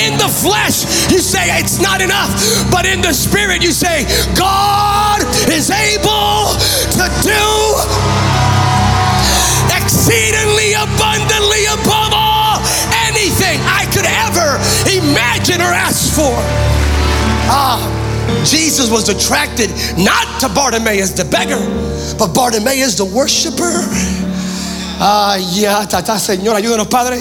In 0.00 0.16
the 0.16 0.32
flesh, 0.32 0.88
you 1.12 1.20
say 1.20 1.44
it's 1.60 1.76
not 1.76 2.00
enough, 2.00 2.32
but 2.72 2.88
in 2.88 3.04
the 3.04 3.12
spirit, 3.12 3.62
you 3.62 3.72
say, 3.72 4.08
God 4.32 5.20
is 5.52 5.68
able 5.68 6.56
to 6.96 7.04
do 7.20 7.44
exceedingly 9.76 10.72
abundantly 10.72 11.68
above 11.68 12.16
all 12.16 12.64
anything 13.12 13.60
I 13.68 13.84
could 13.92 14.08
ever 14.08 14.56
imagine 14.88 15.60
or 15.60 15.68
ask 15.68 16.16
for. 16.16 16.32
Ah. 17.46 18.03
Jesus 18.44 18.90
was 18.90 19.08
attracted 19.08 19.70
not 19.96 20.40
to 20.40 20.48
Bartimaeus 20.48 21.10
the 21.12 21.24
beggar, 21.24 21.58
but 22.18 22.34
Bartimaeus 22.34 22.96
the 22.96 23.04
worshiper. 23.04 23.82
Ah, 25.00 25.36
yeah, 25.52 25.84
tata, 25.86 26.12
Señor, 26.12 26.54
ayúdanos, 26.54 26.90
Padre. 26.90 27.18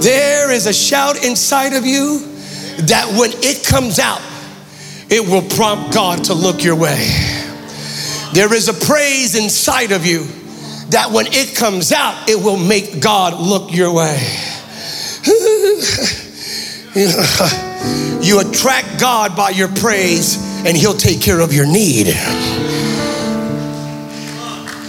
There 0.00 0.50
is 0.50 0.66
a 0.66 0.72
shout 0.72 1.24
inside 1.24 1.72
of 1.72 1.86
you 1.86 2.18
that 2.86 3.08
when 3.18 3.30
it 3.42 3.64
comes 3.64 3.98
out, 3.98 4.20
it 5.08 5.26
will 5.26 5.42
prompt 5.56 5.94
God 5.94 6.24
to 6.24 6.34
look 6.34 6.62
your 6.62 6.76
way. 6.76 7.08
There 8.32 8.52
is 8.52 8.68
a 8.68 8.74
praise 8.74 9.34
inside 9.34 9.92
of 9.92 10.04
you 10.04 10.26
that 10.90 11.10
when 11.12 11.26
it 11.28 11.56
comes 11.56 11.92
out, 11.92 12.28
it 12.28 12.36
will 12.36 12.56
make 12.56 13.00
God 13.00 13.40
look 13.40 13.72
your 13.72 13.92
way. 13.92 14.18
You 16.94 17.08
attract 18.40 19.00
God 19.00 19.36
by 19.36 19.50
your 19.50 19.68
praise, 19.68 20.36
and 20.66 20.76
He'll 20.76 20.94
take 20.94 21.20
care 21.20 21.40
of 21.40 21.52
your 21.52 21.66
need. 21.66 22.08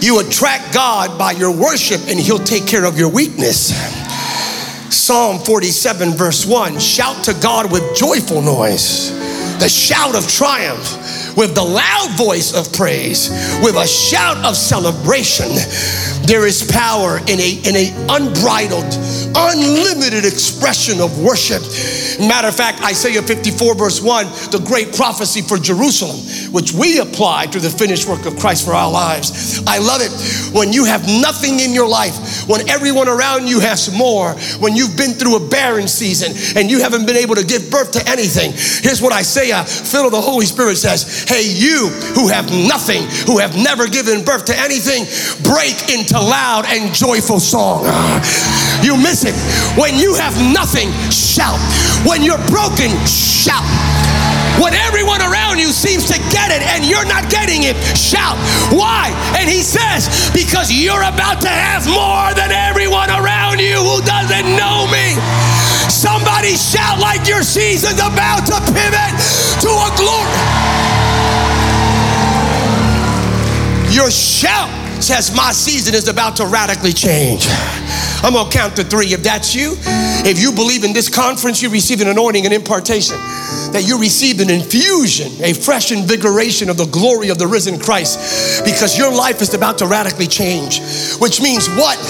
You 0.02 0.20
attract 0.20 0.74
God 0.74 1.18
by 1.18 1.32
your 1.32 1.52
worship, 1.52 2.02
and 2.08 2.20
He'll 2.20 2.40
take 2.40 2.68
care 2.68 2.86
of 2.86 2.98
your 2.98 3.10
weakness. 3.10 3.74
Psalm 4.94 5.40
47, 5.40 6.12
verse 6.12 6.46
1 6.46 6.80
Shout 6.80 7.24
to 7.25 7.34
God 7.42 7.72
with 7.72 7.96
joyful 7.96 8.42
noise, 8.42 9.12
the 9.60 9.70
shout 9.70 10.16
of 10.16 10.28
triumph 10.28 11.06
with 11.36 11.54
the 11.54 11.64
loud 11.64 12.18
voice 12.18 12.54
of 12.54 12.72
praise, 12.74 13.30
with 13.62 13.75
a 13.75 13.88
shout 13.88 14.38
of 14.46 14.56
celebration. 14.56 15.48
There 16.25 16.48
is 16.48 16.65
power 16.72 17.20
in 17.20 17.39
a, 17.39 17.51
in 17.70 17.75
a 17.75 17.94
unbridled, 18.10 18.98
unlimited 19.38 20.25
expression 20.25 21.00
of 21.00 21.22
worship. 21.22 21.62
Matter 22.20 22.48
of 22.48 22.55
fact, 22.55 22.82
Isaiah 22.82 23.22
54, 23.22 23.75
verse 23.75 24.01
1, 24.01 24.25
the 24.50 24.63
great 24.65 24.96
prophecy 24.96 25.41
for 25.41 25.58
Jerusalem, 25.58 26.17
which 26.51 26.74
we 26.74 27.00
apply 27.00 27.46
to 27.48 27.60
the 27.60 27.70
finished 27.70 28.08
work 28.08 28.25
of 28.25 28.38
Christ 28.38 28.65
for 28.65 28.74
our 28.74 28.89
lives. 28.89 29.62
I 29.67 29.77
love 29.77 30.01
it 30.01 30.10
when 30.55 30.74
you 30.74 30.86
have 30.86 31.05
nothing 31.05 31.60
in 31.60 31.74
your 31.74 31.88
life, 31.88 32.48
when 32.50 32.67
everyone 32.70 33.08
around 33.08 33.48
you 33.48 33.60
has 33.60 33.94
more, 33.96 34.34
when 34.58 34.75
you've 34.75 34.98
been 34.98 35.13
through 35.13 35.36
a 35.36 35.50
barren 35.50 35.88
season 35.88 36.34
and 36.58 36.72
you 36.72 36.79
haven't 36.82 37.05
been 37.05 37.17
able 37.17 37.36
to 37.36 37.46
give 37.46 37.70
birth 37.70 37.91
to 37.91 38.10
anything. 38.10 38.51
Here's 38.82 39.01
what 39.01 39.13
Isaiah, 39.13 39.63
filled 39.63 40.05
with 40.05 40.13
the 40.13 40.25
Holy 40.25 40.48
Spirit, 40.48 40.77
says 40.77 41.25
Hey, 41.27 41.46
you 41.46 41.89
who 42.15 42.29
have 42.29 42.50
nothing, 42.50 43.03
who 43.27 43.38
have 43.38 43.55
never 43.55 43.86
given 43.88 44.25
birth 44.25 44.46
to 44.46 44.58
anything, 44.58 45.05
break 45.44 45.75
into 45.94 46.14
loud 46.19 46.65
and 46.67 46.93
joyful 46.93 47.39
song. 47.39 47.86
You 48.81 48.98
miss 48.98 49.25
it. 49.25 49.36
When 49.79 49.95
you 49.95 50.15
have 50.15 50.36
nothing, 50.53 50.91
shout. 51.12 51.60
When 52.05 52.24
you're 52.24 52.41
broken, 52.48 52.91
shout. 53.05 53.65
When 54.62 54.74
everyone 54.74 55.22
around 55.22 55.60
you 55.60 55.72
seems 55.72 56.05
to 56.07 56.17
get 56.31 56.51
it 56.51 56.62
and 56.63 56.86
you're 56.86 57.05
not 57.05 57.29
getting 57.29 57.63
it, 57.63 57.75
shout. 57.98 58.38
Why? 58.72 59.12
And 59.38 59.50
he 59.50 59.62
says, 59.62 60.31
because 60.31 60.72
you're 60.72 61.03
about 61.03 61.41
to 61.41 61.50
have 61.50 61.86
more 61.88 62.31
than 62.34 62.51
everyone 62.51 63.10
around 63.10 63.60
you 63.60 63.75
who 63.75 64.01
doesn't 64.01 64.48
know 64.55 64.88
me. 64.88 65.19
Somebody 65.91 66.55
shout 66.55 67.00
like 67.00 67.27
your 67.27 67.43
season's 67.43 68.00
about 68.00 68.45
to 68.48 68.57
pivot 68.72 69.12
to 69.60 69.69
a 69.69 69.89
glory. 70.00 70.31
Your 73.91 74.12
shout 74.12 74.85
says, 75.06 75.36
My 75.36 75.52
season 75.52 75.94
is 75.94 76.08
about 76.08 76.36
to 76.38 76.48
radically 76.48 76.92
change. 76.92 77.46
I'm 78.26 78.34
gonna 78.34 78.50
count 78.50 78.76
to 78.78 78.84
three. 78.84 79.14
If 79.14 79.22
that's 79.22 79.54
you, 79.54 79.76
if 80.26 80.42
you 80.42 80.52
believe 80.52 80.84
in 80.84 80.94
this 80.94 81.10
conference, 81.10 81.62
you 81.62 81.70
receive 81.70 82.02
an 82.02 82.08
anointing 82.08 82.46
and 82.46 82.54
impartation, 82.54 83.16
that 83.70 83.84
you 83.86 84.00
receive 84.00 84.40
an 84.40 84.50
infusion, 84.50 85.32
a 85.44 85.54
fresh 85.54 85.92
invigoration 85.92 86.70
of 86.70 86.78
the 86.78 86.88
glory 86.88 87.30
of 87.30 87.38
the 87.38 87.46
risen 87.46 87.78
Christ, 87.80 88.66
because 88.66 88.98
your 88.98 89.14
life 89.14 89.42
is 89.44 89.54
about 89.54 89.78
to 89.78 89.86
radically 89.86 90.26
change. 90.26 90.82
Which 91.20 91.40
means 91.40 91.70
what? 91.78 92.02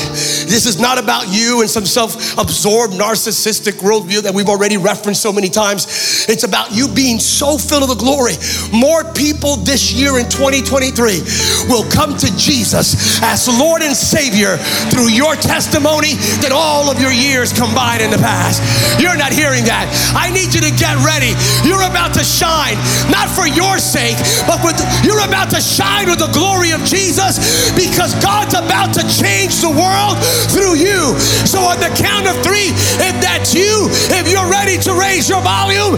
This 0.45 0.65
is 0.65 0.79
not 0.79 0.97
about 0.97 1.27
you 1.27 1.61
and 1.61 1.69
some 1.69 1.85
self 1.85 2.37
absorbed 2.37 2.93
narcissistic 2.93 3.79
worldview 3.81 4.23
that 4.23 4.33
we've 4.33 4.49
already 4.49 4.77
referenced 4.77 5.21
so 5.21 5.33
many 5.33 5.49
times. 5.49 6.25
It's 6.29 6.43
about 6.43 6.71
you 6.71 6.87
being 6.87 7.19
so 7.19 7.57
filled 7.57 7.89
with 7.89 7.97
the 7.97 8.03
glory. 8.03 8.37
More 8.71 9.03
people 9.13 9.57
this 9.57 9.93
year 9.93 10.17
in 10.19 10.29
2023 10.29 11.69
will 11.69 11.85
come 11.89 12.17
to 12.17 12.29
Jesus 12.37 13.21
as 13.21 13.47
Lord 13.47 13.81
and 13.81 13.95
Savior 13.95 14.57
through 14.91 15.09
your 15.09 15.35
testimony 15.35 16.15
than 16.41 16.51
all 16.53 16.89
of 16.89 16.99
your 16.99 17.11
years 17.11 17.53
combined 17.53 18.01
in 18.01 18.11
the 18.11 18.21
past. 18.21 18.61
You're 19.01 19.17
not 19.17 19.33
hearing 19.33 19.65
that. 19.65 19.89
I 20.15 20.31
need 20.31 20.53
you 20.53 20.61
to 20.61 20.73
get 20.75 20.97
ready. 21.01 21.33
You're 21.65 21.85
about 21.85 22.13
to 22.15 22.23
shine, 22.23 22.77
not 23.09 23.31
for 23.31 23.47
your 23.47 23.77
sake, 23.77 24.17
but 24.45 24.61
with 24.61 24.77
you're 25.03 25.23
about 25.23 25.49
to 25.51 25.61
shine 25.61 26.09
with 26.09 26.19
the 26.19 26.31
glory 26.31 26.71
of 26.71 26.81
Jesus 26.85 27.71
because 27.73 28.13
God's 28.21 28.53
about 28.53 28.93
to 28.95 29.03
change 29.07 29.61
the 29.61 29.71
world 29.71 30.17
through 30.51 30.75
you. 30.75 31.15
So 31.45 31.59
on 31.63 31.79
the 31.79 31.91
count 31.95 32.27
of 32.27 32.35
three, 32.43 32.73
if 33.01 33.15
that's 33.21 33.53
you, 33.53 33.87
if 34.11 34.27
you're 34.31 34.49
ready 34.49 34.77
to 34.85 34.91
raise 34.93 35.29
your 35.29 35.41
volume, 35.41 35.95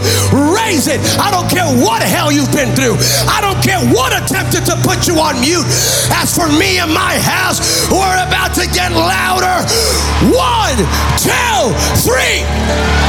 raise 0.54 0.86
it. 0.86 1.00
I 1.18 1.30
don't 1.30 1.48
care 1.48 1.66
what 1.82 2.02
hell 2.02 2.30
you've 2.30 2.52
been 2.52 2.74
through. 2.74 2.96
I 3.26 3.40
don't 3.40 3.60
care 3.62 3.80
what 3.94 4.14
attempted 4.14 4.66
to 4.66 4.76
put 4.86 5.06
you 5.06 5.18
on 5.18 5.40
mute. 5.40 5.66
As 6.14 6.34
for 6.34 6.48
me 6.48 6.78
and 6.78 6.92
my 6.92 7.18
house, 7.18 7.88
we're 7.90 8.18
about 8.26 8.54
to 8.54 8.66
get 8.70 8.92
louder. 8.92 9.64
One, 10.30 10.76
two, 11.18 11.74
three. 12.04 13.07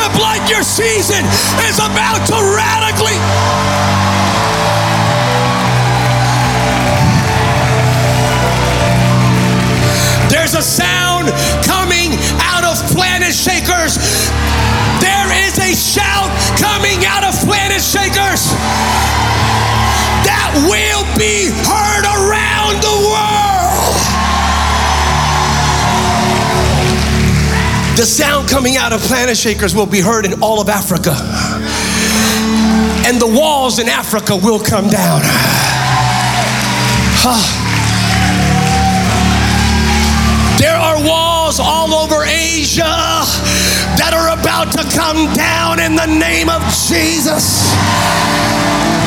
worship 0.00 0.20
like 0.20 0.48
your 0.48 0.62
season 0.62 1.24
is 1.68 1.78
about 1.78 2.26
to 2.26 2.34
radically. 2.34 3.16
There's 10.30 10.54
a 10.54 10.62
sound 10.62 11.28
coming 11.64 12.12
out 12.40 12.64
of 12.64 12.76
planet 12.94 13.34
shakers. 13.34 14.30
There 15.00 15.46
is 15.46 15.58
a 15.58 15.74
shout 15.74 16.30
coming 16.58 17.04
out 17.06 17.24
of 17.24 17.34
planet 17.44 17.80
shakers 17.80 18.52
that 20.24 20.52
will 20.68 21.04
be 21.18 21.50
heard 21.66 22.04
around 22.06 22.82
the 22.82 23.08
world. 23.08 23.29
The 28.00 28.06
sound 28.06 28.48
coming 28.48 28.78
out 28.78 28.94
of 28.94 29.02
planet 29.02 29.36
shakers 29.36 29.74
will 29.74 29.84
be 29.84 30.00
heard 30.00 30.24
in 30.24 30.40
all 30.40 30.58
of 30.58 30.70
Africa. 30.70 31.10
And 33.04 33.20
the 33.20 33.28
walls 33.28 33.78
in 33.78 33.90
Africa 33.90 34.34
will 34.34 34.58
come 34.58 34.88
down. 34.88 35.20
There 40.56 40.74
are 40.74 40.96
walls 41.04 41.60
all 41.60 41.92
over 41.92 42.24
Asia 42.24 42.88
that 44.00 44.16
are 44.16 44.32
about 44.32 44.72
to 44.72 44.96
come 44.96 45.30
down 45.34 45.78
in 45.78 45.94
the 45.94 46.06
name 46.06 46.48
of 46.48 46.62
Jesus. 46.88 47.76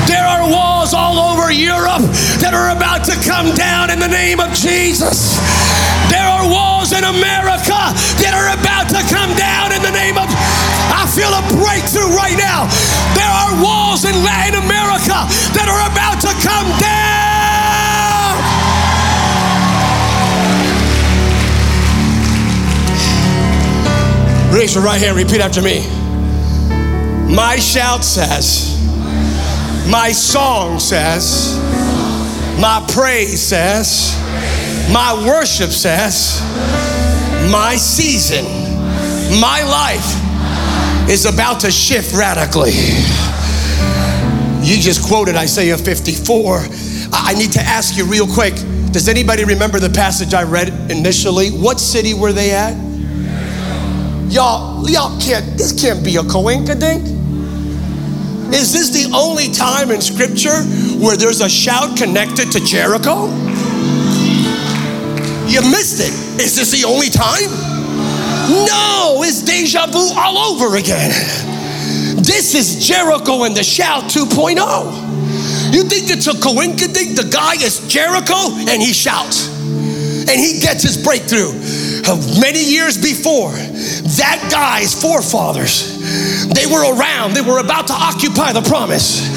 There 0.06 0.24
are 0.24 0.48
walls 0.48 0.94
all 0.94 1.18
over 1.18 1.52
Europe 1.52 2.06
that 2.46 2.54
are 2.54 2.70
about 2.70 3.04
to 3.06 3.16
come 3.28 3.56
down 3.56 3.90
in 3.90 3.98
the 3.98 4.08
name 4.08 4.40
of 4.40 4.54
Jesus. 4.54 5.42
In 6.94 7.04
America 7.04 7.82
that 8.22 8.34
are 8.38 8.54
about 8.54 8.88
to 8.94 9.02
come 9.10 9.34
down 9.36 9.74
in 9.74 9.82
the 9.82 9.92
name 9.92 10.16
of 10.18 10.30
I 10.30 11.10
feel 11.10 11.34
a 11.34 11.42
breakthrough 11.58 12.14
right 12.16 12.38
now. 12.38 12.70
There 13.18 13.28
are 13.28 13.58
walls 13.62 14.06
in 14.06 14.14
Latin 14.24 14.62
America 14.62 15.26
that 15.58 15.68
are 15.68 15.84
about 15.90 16.22
to 16.22 16.32
come 16.40 16.70
down. 16.80 17.14
Raise 24.54 24.76
your 24.76 24.84
right 24.84 25.02
hand, 25.02 25.18
repeat 25.18 25.42
after 25.42 25.62
me. 25.64 25.82
My 27.34 27.58
shout 27.58 28.04
says, 28.04 28.78
my 29.90 30.12
song 30.12 30.80
says, 30.80 31.58
my 32.60 32.86
praise 32.94 33.42
says, 33.42 34.16
my 34.92 35.14
worship 35.28 35.72
says, 35.72 36.40
my 37.52 37.76
season, 37.76 38.46
my 39.40 39.64
life 39.64 41.10
is 41.10 41.26
about 41.26 41.60
to 41.62 41.72
shift 41.72 42.14
radically. 42.14 42.72
You 44.62 44.80
just 44.82 45.08
quoted 45.08 45.36
Isaiah 45.36 45.78
54. 45.78 46.66
I 47.12 47.34
need 47.38 47.52
to 47.54 47.62
ask 47.62 47.98
you 47.98 48.06
real 48.06 48.28
quick 48.28 48.56
does 48.94 49.08
anybody 49.10 49.44
remember 49.44 49.80
the 49.80 49.90
passage 49.90 50.36
I 50.36 50.44
read 50.44 50.70
initially? 50.92 51.50
What 51.50 51.80
city 51.80 52.14
were 52.14 52.32
they 52.32 52.52
at? 52.52 52.76
Y'all, 54.32 54.88
y'all 54.88 55.20
can't, 55.20 55.58
this 55.58 55.74
can't 55.74 56.06
be 56.06 56.18
a 56.18 56.24
coincidence. 56.24 57.10
Is 58.54 58.72
this 58.72 58.92
the 58.92 59.12
only 59.16 59.52
time 59.52 59.90
in 59.90 60.00
scripture 60.00 60.62
where 61.04 61.18
there's 61.18 61.42
a 61.42 61.50
shout 61.50 61.98
connected 61.98 62.52
to 62.52 62.60
Jericho? 62.60 63.26
You 65.46 65.62
missed 65.62 66.00
it. 66.00 66.14
Is 66.42 66.56
this 66.56 66.72
the 66.72 66.88
only 66.88 67.10
time? 67.10 67.50
No, 68.50 69.22
it's 69.24 69.42
deja 69.42 69.88
vu 69.88 70.12
all 70.16 70.38
over 70.38 70.78
again. 70.78 71.12
This 72.24 72.56
is 72.56 72.88
Jericho 72.88 73.44
and 73.44 73.56
the 73.56 73.64
shout 73.64 74.04
2.0. 74.06 75.74
You 75.74 75.84
think 75.84 76.10
it's 76.10 76.28
a 76.28 76.40
coincidence? 76.40 77.20
The 77.20 77.30
guy 77.30 77.54
is 77.56 77.88
Jericho 77.88 78.56
and 78.70 78.82
he 78.82 78.94
shouts 78.94 79.50
and 80.30 80.40
he 80.40 80.60
gets 80.60 80.84
his 80.84 80.98
breakthrough. 81.02 81.52
Uh, 82.06 82.16
many 82.40 82.64
years 82.64 82.98
before, 82.98 83.52
that 83.52 84.48
guy's 84.52 84.94
forefathers, 84.94 86.00
they 86.54 86.66
were 86.66 86.84
around, 86.96 87.34
they 87.34 87.42
were 87.42 87.60
about 87.60 87.88
to 87.88 87.94
occupy 87.94 88.52
the 88.52 88.62
promise. 88.62 89.33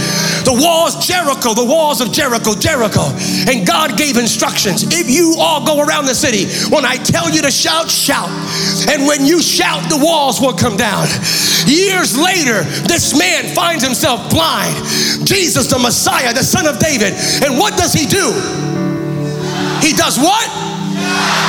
The 0.47 0.55
walls, 0.55 1.05
Jericho, 1.05 1.55
the 1.55 1.65
walls 1.65 2.01
of 2.01 2.13
Jericho, 2.13 2.55
Jericho. 2.55 3.11
And 3.51 3.67
God 3.67 3.99
gave 3.99 4.17
instructions. 4.17 4.87
If 4.87 5.11
you 5.11 5.35
all 5.41 5.67
go 5.67 5.83
around 5.83 6.07
the 6.07 6.15
city, 6.15 6.47
when 6.71 6.87
I 6.87 6.95
tell 6.95 7.29
you 7.29 7.43
to 7.43 7.51
shout, 7.51 7.91
shout. 7.91 8.31
And 8.87 9.11
when 9.11 9.27
you 9.27 9.43
shout, 9.43 9.91
the 9.91 9.99
walls 9.99 10.41
will 10.41 10.55
come 10.55 10.77
down. 10.77 11.09
Years 11.67 12.17
later, 12.17 12.63
this 12.87 13.19
man 13.19 13.53
finds 13.57 13.83
himself 13.83 14.31
blind. 14.31 14.71
Jesus, 15.27 15.67
the 15.67 15.81
Messiah, 15.81 16.33
the 16.33 16.45
son 16.47 16.69
of 16.69 16.79
David. 16.79 17.15
And 17.43 17.59
what 17.59 17.77
does 17.77 17.93
he 17.93 18.07
do? 18.07 18.31
He 19.83 19.99
does 19.99 20.17
what? 20.17 20.47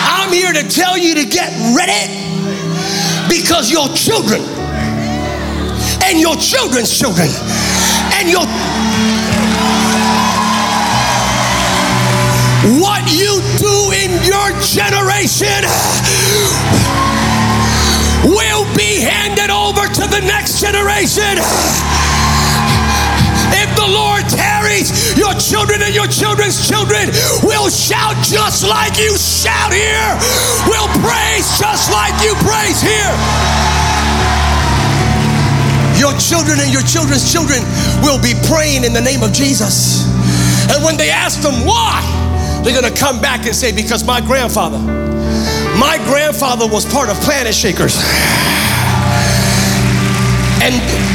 I'm 0.10 0.34
here 0.34 0.54
to 0.54 0.68
tell 0.68 0.98
you 0.98 1.14
to 1.22 1.26
get 1.30 1.54
ready 1.78 2.18
because 3.30 3.70
your 3.72 3.94
children 3.94 4.42
and 6.02 6.20
your 6.20 6.36
children's 6.38 6.98
children 6.98 7.30
and 8.18 8.30
your 8.30 8.46
what 12.82 13.06
you 13.14 13.38
do 13.62 13.92
in 13.94 14.10
your 14.26 14.50
generation 14.66 15.62
will 18.26 18.66
be 18.76 19.02
handed 19.06 19.52
over 19.52 19.86
to 19.86 20.04
the 20.10 20.22
next 20.26 20.60
generation. 20.60 21.38
If 23.54 23.70
the 23.78 23.88
Lord 23.88 24.26
tarries, 24.30 25.16
your 25.16 25.34
children 25.36 25.84
and 25.84 25.94
your 25.94 26.08
children's 26.08 26.68
children 26.68 27.10
will 27.44 27.70
shout 27.70 28.18
just 28.26 28.68
like 28.68 28.98
you 28.98 29.16
shout 29.18 29.72
here, 29.72 30.18
will 30.66 30.90
praise 31.06 31.46
just 31.60 31.92
like 31.92 32.18
you 32.26 32.34
praise 32.42 32.82
here. 32.82 33.77
Your 35.98 36.14
children 36.22 36.62
and 36.62 36.72
your 36.72 36.86
children's 36.86 37.26
children 37.26 37.62
will 38.06 38.22
be 38.22 38.34
praying 38.46 38.86
in 38.86 38.94
the 38.94 39.02
name 39.02 39.24
of 39.24 39.34
Jesus. 39.34 40.06
And 40.70 40.84
when 40.84 40.98
they 40.98 41.10
ask 41.10 41.42
them 41.42 41.66
why, 41.66 42.06
they're 42.64 42.80
going 42.80 42.92
to 42.92 43.00
come 43.00 43.22
back 43.22 43.46
and 43.46 43.56
say, 43.56 43.72
Because 43.74 44.04
my 44.06 44.22
grandfather, 44.22 44.78
my 45.78 45.98
grandfather 46.06 46.68
was 46.68 46.86
part 46.86 47.10
of 47.10 47.18
Planet 47.22 47.54
Shakers. 47.54 47.98
And 50.62 50.74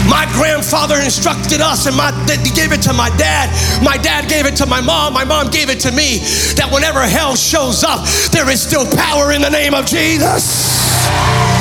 my 0.08 0.26
grandfather 0.32 0.96
instructed 1.00 1.60
us, 1.60 1.86
and 1.86 1.96
my 1.96 2.12
he 2.42 2.50
gave 2.50 2.72
it 2.72 2.82
to 2.82 2.92
my 2.92 3.10
dad. 3.16 3.50
My 3.82 3.96
dad 3.96 4.28
gave 4.28 4.46
it 4.46 4.56
to 4.56 4.66
my 4.66 4.80
mom. 4.80 5.12
My 5.12 5.24
mom 5.24 5.50
gave 5.50 5.68
it 5.68 5.80
to 5.80 5.92
me. 5.92 6.18
That 6.56 6.70
whenever 6.72 7.02
hell 7.02 7.34
shows 7.34 7.84
up, 7.84 8.06
there 8.30 8.48
is 8.48 8.62
still 8.62 8.86
power 8.96 9.32
in 9.32 9.42
the 9.42 9.50
name 9.50 9.74
of 9.74 9.84
Jesus. 9.86 11.51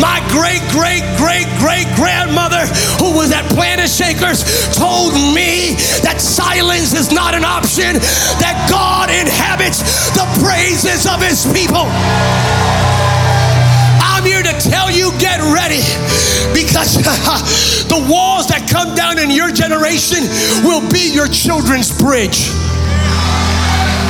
My 0.00 0.20
great, 0.32 0.62
great, 0.72 1.04
great, 1.16 1.48
great 1.58 1.88
grandmother, 1.96 2.66
who 2.98 3.14
was 3.14 3.32
at 3.32 3.44
Planet 3.52 3.88
Shakers, 3.88 4.44
told 4.76 5.14
me 5.34 5.76
that 6.02 6.20
silence 6.20 6.94
is 6.94 7.12
not 7.12 7.34
an 7.34 7.44
option, 7.44 8.00
that 8.40 8.56
God 8.68 9.10
inhabits 9.10 10.10
the 10.12 10.26
praises 10.40 11.06
of 11.06 11.20
his 11.20 11.44
people. 11.52 11.86
I'm 14.00 14.24
here 14.24 14.42
to 14.42 14.56
tell 14.60 14.90
you 14.90 15.12
get 15.18 15.40
ready 15.52 15.84
because 16.56 16.96
the 17.92 18.00
walls 18.08 18.48
that 18.48 18.66
come 18.70 18.94
down 18.94 19.18
in 19.18 19.30
your 19.30 19.52
generation 19.52 20.24
will 20.64 20.82
be 20.90 21.12
your 21.12 21.28
children's 21.28 21.92
bridge. 21.92 22.50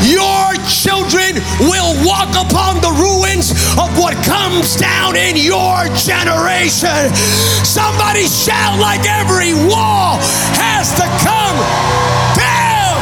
Your 0.07 0.34
children 0.85 1.41
will 1.65 1.97
walk 2.05 2.29
upon 2.37 2.77
the 2.85 2.93
ruins 3.01 3.51
of 3.81 3.89
what 3.97 4.13
comes 4.21 4.77
down 4.77 5.17
in 5.17 5.35
your 5.35 5.89
generation. 5.97 7.09
Somebody 7.65 8.29
shout 8.29 8.79
like 8.79 9.01
every 9.09 9.55
wall 9.65 10.21
has 10.61 10.93
to 11.01 11.07
come 11.25 11.57
down. 12.37 12.97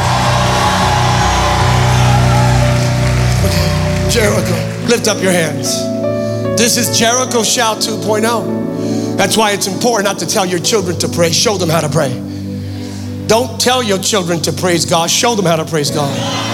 Okay, 3.43 4.09
Jericho, 4.09 4.55
lift 4.87 5.09
up 5.09 5.21
your 5.21 5.33
hands. 5.33 5.75
This 6.57 6.77
is 6.77 6.97
Jericho 6.97 7.43
Shout 7.43 7.79
2.0. 7.79 9.17
That's 9.17 9.35
why 9.35 9.51
it's 9.51 9.67
important 9.67 10.05
not 10.05 10.19
to 10.19 10.25
tell 10.25 10.45
your 10.45 10.59
children 10.59 10.97
to 10.99 11.09
pray, 11.09 11.31
show 11.31 11.57
them 11.57 11.69
how 11.69 11.81
to 11.81 11.89
pray. 11.89 12.13
Don't 13.27 13.59
tell 13.59 13.83
your 13.83 13.97
children 13.97 14.39
to 14.43 14.53
praise 14.53 14.85
God, 14.85 15.09
show 15.09 15.35
them 15.35 15.45
how 15.45 15.57
to 15.57 15.65
praise 15.65 15.91
God. 15.91 16.52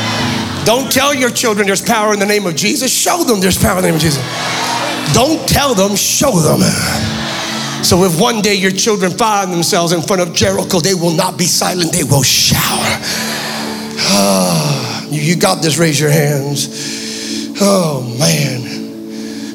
Don't 0.66 0.92
tell 0.92 1.14
your 1.14 1.32
children 1.32 1.68
there's 1.68 1.82
power 1.82 2.14
in 2.14 2.20
the 2.20 2.26
name 2.26 2.46
of 2.46 2.56
Jesus, 2.56 2.92
show 2.96 3.24
them 3.24 3.40
there's 3.40 3.58
power 3.58 3.78
in 3.78 3.82
the 3.84 3.88
name 3.88 3.96
of 3.96 4.02
Jesus. 4.02 4.24
Don't 5.14 5.48
tell 5.48 5.74
them, 5.74 5.96
show 5.96 6.32
them. 6.32 6.60
So 7.84 8.04
if 8.04 8.20
one 8.20 8.42
day 8.42 8.56
your 8.56 8.72
children 8.72 9.12
find 9.12 9.52
themselves 9.52 9.94
in 9.94 10.02
front 10.02 10.22
of 10.22 10.34
Jericho, 10.34 10.80
they 10.80 10.94
will 10.94 11.16
not 11.16 11.38
be 11.38 11.46
silent, 11.46 11.92
they 11.92 12.04
will 12.04 12.24
shout. 12.24 12.60
Oh, 14.12 15.08
you 15.12 15.36
got 15.36 15.62
this, 15.62 15.78
raise 15.78 16.00
your 16.00 16.10
hands. 16.10 17.58
Oh 17.62 18.02
man. 18.18 18.62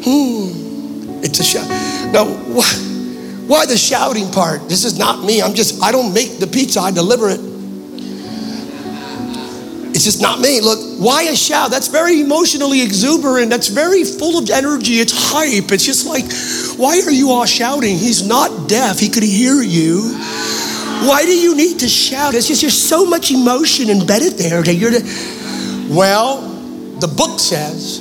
Hmm. 0.05 1.25
It's 1.25 1.41
a 1.41 1.45
shout. 1.45 1.67
Now, 2.13 2.27
wh- 2.27 3.49
why 3.49 3.67
the 3.67 3.77
shouting 3.77 4.31
part? 4.31 4.69
This 4.69 4.85
is 4.85 4.99
not 4.99 5.25
me. 5.25 5.41
I'm 5.43 5.55
just, 5.55 5.83
I 5.83 5.91
don't 5.91 6.13
make 6.13 6.39
the 6.39 6.47
pizza, 6.47 6.81
I 6.81 6.91
deliver 6.91 7.31
it. 7.31 7.41
It's 9.95 10.03
just 10.03 10.21
not 10.21 10.41
me. 10.41 10.61
Look, 10.61 10.99
why 10.99 11.23
a 11.23 11.37
shout? 11.37 11.71
That's 11.71 11.87
very 11.87 12.21
emotionally 12.21 12.83
exuberant. 12.83 13.49
That's 13.49 13.69
very 13.69 14.03
full 14.03 14.37
of 14.37 14.51
energy. 14.51 14.95
It's 14.95 15.13
hype. 15.15 15.71
It's 15.71 15.87
just 15.87 16.05
like, 16.05 16.25
why 16.77 17.01
are 17.01 17.13
you 17.13 17.31
all 17.31 17.47
shouting? 17.47 17.97
He's 17.97 18.27
not 18.27 18.69
deaf. 18.69 18.99
He 18.99 19.09
could 19.09 19.23
hear 19.23 19.63
you. 19.63 20.19
Why 21.07 21.23
do 21.25 21.33
you 21.33 21.55
need 21.55 21.79
to 21.79 21.89
shout? 21.89 22.35
It's 22.35 22.49
just 22.49 22.63
there's 22.63 22.77
so 22.77 23.07
much 23.07 23.31
emotion 23.31 23.89
embedded 23.89 24.33
there 24.33 24.63
that 24.63 24.75
you're. 24.75 24.91
The, 24.91 25.89
well, 25.91 26.41
the 26.99 27.09
book 27.09 27.39
says 27.39 28.01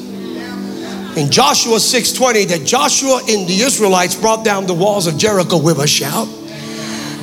in 1.18 1.30
Joshua 1.30 1.78
6:20 1.78 2.48
that 2.48 2.66
Joshua 2.66 3.22
and 3.30 3.48
the 3.48 3.62
Israelites 3.62 4.16
brought 4.16 4.44
down 4.44 4.66
the 4.66 4.74
walls 4.74 5.06
of 5.06 5.18
Jericho 5.18 5.58
with 5.58 5.78
a 5.78 5.88
shout. 5.88 6.28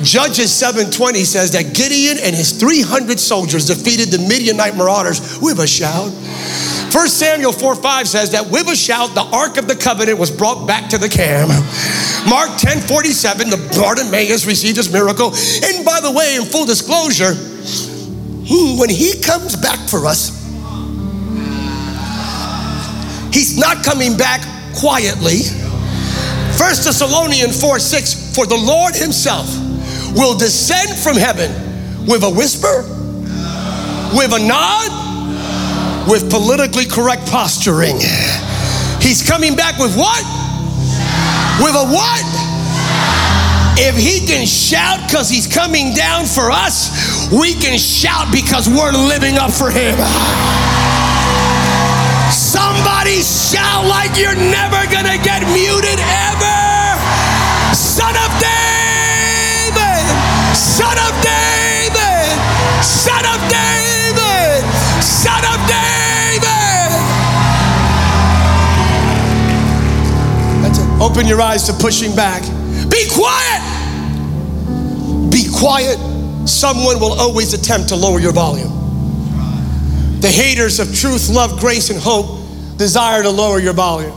Judges 0.03 0.51
7:20 0.51 1.25
says 1.25 1.51
that 1.51 1.73
Gideon 1.73 2.17
and 2.17 2.35
his 2.35 2.51
300 2.51 3.19
soldiers 3.19 3.65
defeated 3.65 4.09
the 4.11 4.19
Midianite 4.19 4.75
marauders 4.75 5.39
with 5.39 5.59
a 5.59 5.67
shout. 5.67 6.11
1 6.91 7.07
Samuel 7.07 7.51
4 7.51 7.75
5 7.75 8.07
says 8.07 8.31
that 8.31 8.49
with 8.49 8.67
a 8.67 8.75
shout, 8.75 9.13
the 9.15 9.21
Ark 9.21 9.57
of 9.57 9.67
the 9.67 9.75
Covenant 9.75 10.19
was 10.19 10.29
brought 10.29 10.67
back 10.67 10.89
to 10.89 10.97
the 10.97 11.07
camp. 11.07 11.49
Mark 12.27 12.57
10 12.57 12.81
47, 12.81 13.49
the 13.49 13.57
Bartimaeus 13.77 14.45
received 14.45 14.77
his 14.77 14.91
miracle. 14.91 15.27
And 15.27 15.85
by 15.85 15.99
the 16.01 16.11
way, 16.11 16.35
in 16.35 16.43
full 16.43 16.65
disclosure, 16.65 17.33
when 18.77 18.89
he 18.89 19.21
comes 19.21 19.55
back 19.55 19.79
for 19.87 20.05
us, 20.05 20.37
he's 23.33 23.57
not 23.57 23.83
coming 23.83 24.17
back 24.17 24.41
quietly. 24.75 25.43
1 26.57 26.57
Thessalonians 26.57 27.59
4 27.59 27.79
6, 27.79 28.35
for 28.35 28.45
the 28.45 28.57
Lord 28.57 28.95
himself 28.95 29.70
will 30.13 30.37
descend 30.37 30.97
from 30.97 31.15
heaven 31.15 31.51
with 32.05 32.23
a 32.23 32.29
whisper, 32.29 32.83
with 34.15 34.33
a 34.33 34.39
nod, 34.39 34.89
with 36.09 36.29
politically 36.29 36.85
correct 36.85 37.25
posturing. 37.27 37.97
He's 38.99 39.25
coming 39.27 39.55
back 39.55 39.77
with 39.79 39.95
what? 39.95 40.23
With 41.59 41.75
a 41.75 41.85
what? 41.87 42.25
If 43.77 43.95
he 43.95 44.25
can 44.25 44.45
shout 44.45 44.99
because 45.07 45.29
he's 45.29 45.47
coming 45.47 45.93
down 45.93 46.25
for 46.25 46.51
us, 46.51 47.29
we 47.31 47.53
can 47.53 47.77
shout 47.79 48.31
because 48.31 48.67
we're 48.67 48.91
living 48.91 49.37
up 49.37 49.51
for 49.51 49.71
him. 49.71 49.95
Somebody 52.31 53.21
shout 53.21 53.85
like 53.87 54.17
you're 54.17 54.35
never 54.35 54.81
gonna 54.91 55.17
get 55.23 55.41
muted 55.49 55.99
ever. 55.99 56.59
Son 57.73 58.15
of 58.15 58.30
Open 71.11 71.27
your 71.27 71.41
eyes 71.41 71.63
to 71.63 71.73
pushing 71.73 72.15
back. 72.15 72.41
Be 72.89 73.05
quiet. 73.11 73.61
Be 75.29 75.45
quiet. 75.53 75.97
Someone 76.47 77.01
will 77.01 77.11
always 77.19 77.53
attempt 77.53 77.89
to 77.89 77.97
lower 77.97 78.21
your 78.21 78.31
volume. 78.31 78.71
The 80.21 80.29
haters 80.29 80.79
of 80.79 80.95
truth, 80.95 81.27
love, 81.29 81.59
grace, 81.59 81.89
and 81.89 81.99
hope 81.99 82.47
desire 82.77 83.23
to 83.23 83.29
lower 83.29 83.59
your 83.59 83.73
volume. 83.73 84.13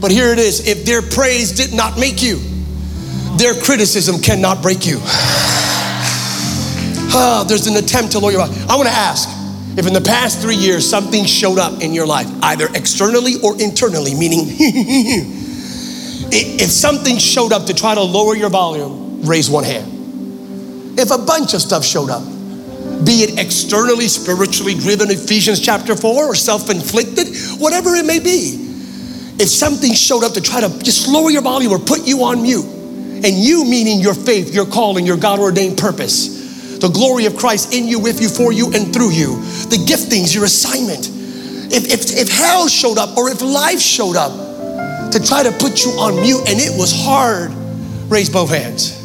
But 0.00 0.12
here 0.12 0.32
it 0.32 0.38
is 0.38 0.66
if 0.66 0.86
their 0.86 1.02
praise 1.02 1.52
did 1.52 1.74
not 1.74 1.98
make 1.98 2.22
you, 2.22 2.40
their 3.36 3.52
criticism 3.52 4.18
cannot 4.18 4.62
break 4.62 4.86
you. 4.86 5.00
Ah, 7.16 7.44
there's 7.46 7.68
an 7.68 7.76
attempt 7.76 8.10
to 8.10 8.18
lower 8.18 8.32
your 8.32 8.44
volume. 8.44 8.68
I 8.68 8.74
want 8.74 8.88
to 8.88 8.94
ask 8.94 9.28
if 9.78 9.86
in 9.86 9.92
the 9.92 10.00
past 10.00 10.40
three 10.40 10.56
years 10.56 10.88
something 10.88 11.26
showed 11.26 11.60
up 11.60 11.80
in 11.80 11.94
your 11.94 12.08
life, 12.08 12.26
either 12.42 12.66
externally 12.74 13.34
or 13.40 13.60
internally, 13.62 14.16
meaning 14.16 14.48
if 16.36 16.70
something 16.70 17.18
showed 17.18 17.52
up 17.52 17.66
to 17.66 17.74
try 17.74 17.94
to 17.94 18.02
lower 18.02 18.34
your 18.34 18.50
volume, 18.50 19.22
raise 19.22 19.50
one 19.50 19.64
hand. 19.64 20.98
If 20.98 21.10
a 21.10 21.18
bunch 21.18 21.54
of 21.54 21.60
stuff 21.60 21.84
showed 21.84 22.10
up, 22.10 22.22
be 23.04 23.22
it 23.22 23.38
externally, 23.38 24.08
spiritually 24.08 24.74
driven, 24.74 25.10
Ephesians 25.10 25.60
chapter 25.60 25.96
4, 25.96 26.24
or 26.24 26.34
self 26.34 26.70
inflicted, 26.70 27.28
whatever 27.58 27.94
it 27.94 28.06
may 28.06 28.18
be. 28.18 28.60
If 29.36 29.48
something 29.48 29.92
showed 29.92 30.22
up 30.22 30.32
to 30.34 30.40
try 30.40 30.60
to 30.60 30.68
just 30.82 31.08
lower 31.08 31.30
your 31.30 31.42
volume 31.42 31.72
or 31.72 31.78
put 31.78 32.06
you 32.06 32.22
on 32.24 32.42
mute, 32.42 32.64
and 32.64 33.34
you 33.34 33.64
meaning 33.64 34.00
your 34.00 34.14
faith, 34.14 34.54
your 34.54 34.66
calling, 34.66 35.06
your 35.06 35.16
God 35.16 35.38
ordained 35.40 35.78
purpose, 35.78 36.78
the 36.78 36.88
glory 36.88 37.26
of 37.26 37.36
Christ 37.36 37.72
in 37.72 37.88
you, 37.88 37.98
with 37.98 38.20
you, 38.20 38.28
for 38.28 38.52
you, 38.52 38.72
and 38.72 38.92
through 38.92 39.10
you, 39.10 39.36
the 39.70 39.76
giftings, 39.88 40.34
your 40.34 40.44
assignment. 40.44 41.08
If, 41.72 41.90
if, 41.90 42.16
if 42.16 42.28
hell 42.28 42.68
showed 42.68 42.98
up 42.98 43.16
or 43.16 43.30
if 43.30 43.40
life 43.40 43.80
showed 43.80 44.16
up 44.16 44.32
to 45.14 45.24
try 45.24 45.44
to 45.44 45.52
put 45.52 45.84
you 45.84 45.92
on 45.92 46.20
mute 46.20 46.42
and 46.48 46.58
it 46.58 46.76
was 46.76 46.90
hard, 46.92 47.52
raise 48.10 48.28
both 48.28 48.50
hands. 48.50 48.98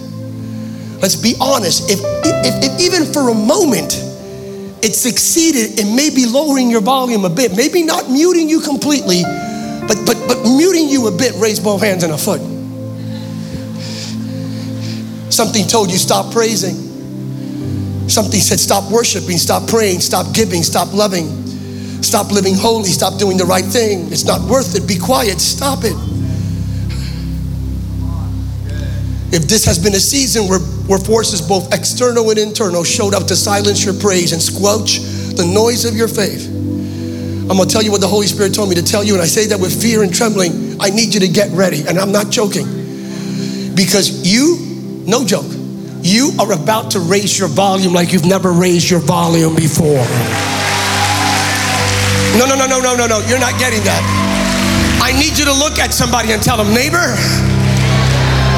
Let's 1.00 1.16
be 1.16 1.36
honest. 1.40 1.92
If, 1.92 2.00
if, 2.02 2.64
if, 2.66 2.82
even 2.82 3.14
for 3.14 3.30
a 3.30 3.34
moment 3.34 3.94
it 4.82 4.96
succeeded 4.96 5.80
in 5.80 5.96
maybe 5.96 6.26
lowering 6.26 6.72
your 6.72 6.82
volume 6.82 7.26
a 7.26 7.30
bit, 7.30 7.56
maybe 7.56 7.84
not 7.84 8.10
muting 8.10 8.50
you 8.50 8.60
completely, 8.60 9.22
but 9.88 9.98
but 10.04 10.18
but 10.28 10.42
muting 10.44 10.90
you 10.90 11.08
a 11.08 11.12
bit, 11.12 11.34
raise 11.36 11.60
both 11.60 11.82
hands 11.82 12.04
and 12.04 12.12
a 12.12 12.18
foot. 12.18 12.42
Something 15.32 15.68
told 15.68 15.92
you 15.92 15.98
stop 15.98 16.34
praising. 16.34 16.88
Something 18.10 18.40
said 18.40 18.60
stop 18.60 18.92
worshiping, 18.92 19.38
stop 19.38 19.70
praying, 19.70 20.00
stop 20.00 20.34
giving, 20.34 20.64
stop 20.64 20.92
loving, 20.92 21.28
stop 22.02 22.32
living 22.32 22.56
holy, 22.56 22.90
stop 22.90 23.20
doing 23.20 23.38
the 23.38 23.46
right 23.46 23.66
thing. 23.66 24.12
It's 24.12 24.26
not 24.26 24.42
worth 24.50 24.76
it. 24.76 24.88
Be 24.88 24.98
quiet. 24.98 25.40
Stop 25.40 25.84
it. 25.84 25.96
If 29.32 29.48
this 29.48 29.64
has 29.66 29.78
been 29.78 29.94
a 29.94 30.00
season 30.00 30.48
where, 30.48 30.60
where 30.60 30.98
forces 30.98 31.40
both 31.40 31.72
external 31.72 32.30
and 32.32 32.40
internal 32.40 32.84
showed 32.84 33.14
up 33.14 33.28
to 33.28 33.36
silence 33.36 33.86
your 33.86 33.94
praise 33.94 34.34
and 34.34 34.42
squelch 34.42 35.00
the 35.36 35.46
noise 35.46 35.86
of 35.86 35.96
your 35.96 36.08
faith, 36.08 36.48
I'm 36.50 37.58
gonna 37.58 37.70
tell 37.70 37.84
you 37.84 37.92
what 37.92 38.02
the 38.02 38.08
Holy 38.08 38.28
Spirit 38.28 38.54
told 38.56 38.70
me 38.70 38.76
to 38.76 38.84
tell 38.84 39.04
you, 39.04 39.14
and 39.14 39.22
I 39.22 39.26
say 39.26 39.48
that 39.48 39.60
with 39.60 39.80
fear 39.80 40.04
and 40.04 40.14
trembling. 40.14 40.78
I 40.80 40.90
need 40.90 41.14
you 41.14 41.20
to 41.22 41.28
get 41.28 41.52
ready, 41.52 41.84
and 41.88 41.98
I'm 41.98 42.12
not 42.12 42.30
joking. 42.30 42.66
Because 43.76 44.28
you, 44.32 45.04
no 45.06 45.26
joke, 45.26 45.52
you 46.02 46.32
are 46.40 46.52
about 46.52 46.92
to 46.92 47.00
raise 47.00 47.38
your 47.38 47.50
volume 47.50 47.94
like 47.94 48.14
you've 48.14 48.26
never 48.26 48.52
raised 48.52 48.90
your 48.90 49.00
volume 49.00 49.56
before. 49.56 50.06
No, 52.38 52.46
no, 52.46 52.56
no, 52.56 52.68
no, 52.68 52.80
no, 52.80 52.96
no, 52.96 53.08
no, 53.08 53.20
you're 53.26 53.40
not 53.40 53.58
getting 53.58 53.82
that. 53.84 54.04
I 55.02 55.18
need 55.18 55.38
you 55.38 55.46
to 55.46 55.54
look 55.54 55.80
at 55.80 55.94
somebody 55.94 56.32
and 56.32 56.44
tell 56.44 56.58
them, 56.58 56.74
neighbor, 56.74 57.16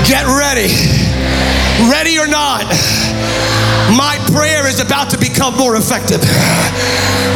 Get 0.05 0.25
ready. 0.25 0.67
Ready 1.89 2.17
or 2.19 2.27
not, 2.27 2.65
my 3.95 4.17
prayer 4.33 4.67
is 4.67 4.79
about 4.79 5.09
to 5.11 5.17
become 5.17 5.55
more 5.55 5.77
effective. 5.77 6.21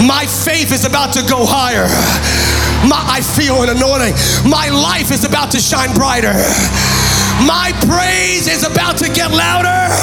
My 0.06 0.26
faith 0.28 0.72
is 0.72 0.84
about 0.86 1.14
to 1.14 1.22
go 1.24 1.46
higher. 1.46 1.88
My, 2.86 3.00
I 3.00 3.22
feel 3.22 3.64
an 3.64 3.70
anointing. 3.70 4.14
My 4.50 4.70
life 4.70 5.12
is 5.12 5.24
about 5.24 5.52
to 5.52 5.60
shine 5.60 5.94
brighter. 5.94 6.34
My 7.46 7.72
praise 7.88 8.48
is 8.48 8.66
about 8.66 8.98
to 8.98 9.10
get 9.10 9.32
louder. 9.32 9.94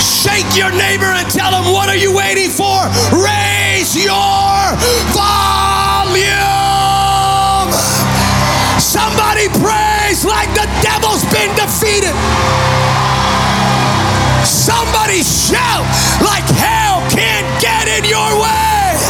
Shake 0.00 0.56
your 0.56 0.70
neighbor 0.72 1.12
and 1.12 1.28
tell 1.30 1.52
him, 1.52 1.72
What 1.72 1.88
are 1.88 1.96
you 1.96 2.14
waiting 2.16 2.50
for? 2.50 2.78
Raise 3.12 3.59
your 3.80 4.76
volume. 5.16 6.20
Somebody 8.76 9.48
praise 9.56 10.20
like 10.22 10.52
the 10.52 10.68
devil's 10.84 11.24
been 11.32 11.48
defeated. 11.56 12.12
Somebody 14.44 15.24
shout 15.24 15.88
like 16.20 16.44
hell 16.60 17.00
can't 17.08 17.48
get 17.56 17.88
in 17.88 18.04
your 18.04 18.28
way. 18.36 19.00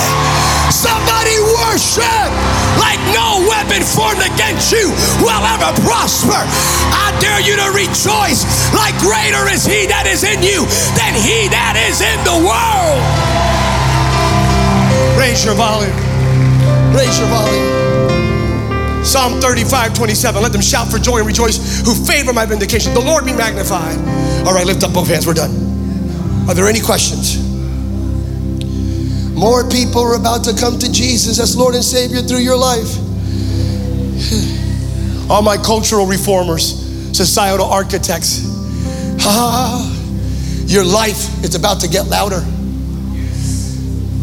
Somebody 0.71 1.35
worship 1.67 2.31
like 2.79 3.03
no 3.11 3.43
weapon 3.51 3.83
formed 3.83 4.23
against 4.23 4.71
you 4.71 4.95
will 5.19 5.45
ever 5.51 5.75
prosper. 5.83 6.47
I 6.95 7.11
dare 7.19 7.43
you 7.43 7.59
to 7.59 7.75
rejoice 7.75 8.47
like 8.71 8.95
greater 9.03 9.51
is 9.51 9.67
he 9.67 9.91
that 9.91 10.07
is 10.07 10.23
in 10.23 10.47
you 10.47 10.63
than 10.95 11.19
he 11.19 11.51
that 11.51 11.75
is 11.75 11.99
in 11.99 12.23
the 12.23 12.39
world. 12.47 13.60
Raise 15.21 15.45
your 15.45 15.55
volume. 15.55 15.95
Raise 16.97 17.19
your 17.19 17.29
volume. 17.29 19.05
Psalm 19.05 19.39
35, 19.39 19.93
27. 19.93 20.43
Let 20.43 20.51
them 20.51 20.63
shout 20.63 20.91
for 20.91 20.99
joy 20.99 21.19
and 21.19 21.27
rejoice 21.27 21.83
who 21.85 21.95
favor 21.95 22.33
my 22.33 22.47
vindication. 22.47 22.95
The 22.95 23.01
Lord 23.01 23.27
be 23.27 23.35
magnified. 23.35 23.99
All 24.47 24.55
right, 24.55 24.65
lift 24.65 24.83
up 24.83 24.95
both 24.95 25.09
hands. 25.09 25.27
We're 25.27 25.35
done. 25.35 25.51
Are 26.49 26.55
there 26.55 26.69
any 26.69 26.81
questions? 26.81 27.37
More 29.37 29.69
people 29.69 30.01
are 30.01 30.15
about 30.15 30.43
to 30.45 30.57
come 30.57 30.79
to 30.79 30.91
Jesus 30.91 31.39
as 31.39 31.55
Lord 31.55 31.75
and 31.75 31.85
Savior 31.85 32.23
through 32.23 32.39
your 32.39 32.57
life. 32.57 32.97
All 35.31 35.43
my 35.43 35.59
cultural 35.59 36.07
reformers, 36.07 36.65
societal 37.15 37.67
architects, 37.67 38.41
ah, 39.21 39.87
your 40.65 40.85
life 40.85 41.45
is 41.45 41.55
about 41.55 41.81
to 41.81 41.89
get 41.89 42.07
louder. 42.07 42.43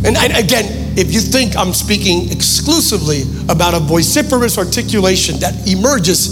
And, 0.04 0.18
and 0.18 0.36
again, 0.36 0.87
if 0.98 1.14
you 1.14 1.22
think 1.22 1.56
I'm 1.56 1.74
speaking 1.74 2.32
exclusively 2.32 3.22
about 3.50 3.76
a 3.76 3.80
vociferous 3.80 4.58
articulation 4.58 5.40
that 5.40 5.68
emerges 5.68 6.26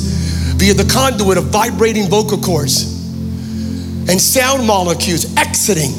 via 0.58 0.74
the 0.74 0.92
conduit 0.92 1.38
of 1.38 1.46
vibrating 1.46 2.10
vocal 2.10 2.40
cords, 2.40 2.96
and 4.10 4.20
sound 4.20 4.66
molecules 4.66 5.36
exiting 5.38 5.92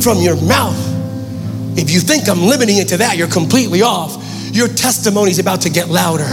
from 0.00 0.18
your 0.18 0.36
mouth. 0.42 0.76
If 1.78 1.90
you 1.90 2.00
think 2.00 2.28
I'm 2.28 2.42
limiting 2.42 2.78
it 2.78 2.88
to 2.88 2.96
that, 2.98 3.16
you're 3.16 3.28
completely 3.28 3.82
off. 3.82 4.24
Your 4.52 4.68
testimony 4.68 5.30
is 5.30 5.38
about 5.38 5.60
to 5.62 5.70
get 5.70 5.88
louder. 5.88 6.24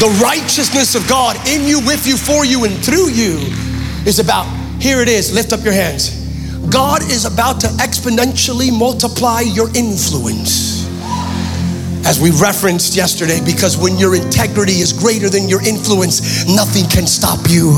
The 0.00 0.10
righteousness 0.22 0.94
of 0.94 1.08
God 1.08 1.36
in 1.48 1.64
you, 1.64 1.78
with 1.80 2.06
you, 2.06 2.16
for 2.16 2.44
you, 2.44 2.64
and 2.64 2.74
through 2.84 3.10
you 3.10 3.38
is 4.04 4.18
about, 4.18 4.46
here 4.84 5.00
it 5.00 5.08
is, 5.08 5.32
lift 5.32 5.54
up 5.54 5.64
your 5.64 5.72
hands. 5.72 6.10
God 6.68 7.00
is 7.04 7.24
about 7.24 7.58
to 7.60 7.68
exponentially 7.80 8.68
multiply 8.70 9.40
your 9.40 9.68
influence. 9.74 10.84
As 12.04 12.20
we 12.20 12.30
referenced 12.32 12.94
yesterday, 12.94 13.40
because 13.46 13.78
when 13.78 13.96
your 13.96 14.14
integrity 14.14 14.84
is 14.84 14.92
greater 14.92 15.30
than 15.30 15.48
your 15.48 15.66
influence, 15.66 16.44
nothing 16.44 16.84
can 16.90 17.06
stop 17.06 17.48
you. 17.48 17.72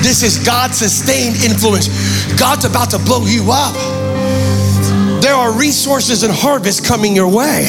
This 0.00 0.22
is 0.22 0.42
God 0.42 0.74
sustained 0.74 1.44
influence. 1.44 1.88
God's 2.40 2.64
about 2.64 2.88
to 2.92 2.98
blow 2.98 3.26
you 3.26 3.52
up. 3.52 3.76
There 5.20 5.34
are 5.34 5.52
resources 5.52 6.22
and 6.22 6.32
harvest 6.32 6.86
coming 6.86 7.14
your 7.14 7.28
way. 7.28 7.68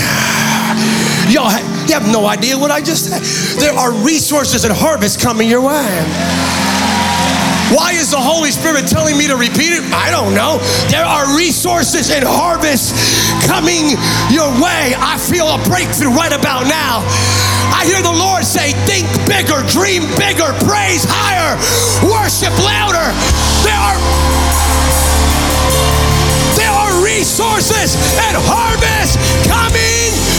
Y'all 1.31 1.47
ha- 1.47 1.63
you 1.87 1.93
have 1.95 2.11
no 2.11 2.27
idea 2.27 2.57
what 2.59 2.71
I 2.71 2.81
just 2.81 3.07
said. 3.07 3.23
There 3.55 3.71
are 3.71 3.95
resources 4.03 4.65
and 4.65 4.73
harvest 4.75 5.21
coming 5.21 5.47
your 5.47 5.61
way. 5.63 5.87
Why 7.71 7.95
is 7.95 8.11
the 8.11 8.19
Holy 8.19 8.51
Spirit 8.51 8.83
telling 8.91 9.15
me 9.15 9.31
to 9.31 9.39
repeat 9.39 9.71
it? 9.71 9.79
I 9.95 10.11
don't 10.11 10.35
know. 10.35 10.59
There 10.91 11.07
are 11.07 11.23
resources 11.31 12.11
and 12.11 12.27
harvest 12.27 12.91
coming 13.47 13.95
your 14.27 14.51
way. 14.59 14.91
I 14.99 15.15
feel 15.15 15.47
a 15.47 15.55
breakthrough 15.63 16.11
right 16.11 16.35
about 16.35 16.67
now. 16.67 16.99
I 17.71 17.87
hear 17.87 18.03
the 18.03 18.11
Lord 18.11 18.43
say, 18.43 18.75
Think 18.83 19.07
bigger, 19.23 19.63
dream 19.71 20.03
bigger, 20.19 20.51
praise 20.67 21.07
higher, 21.07 21.55
worship 22.03 22.51
louder. 22.59 23.07
There 23.63 23.79
are 23.79 23.99
there 26.59 26.75
are 26.75 26.91
resources 26.99 27.95
and 28.19 28.35
harvest 28.35 29.15
coming. 29.47 30.30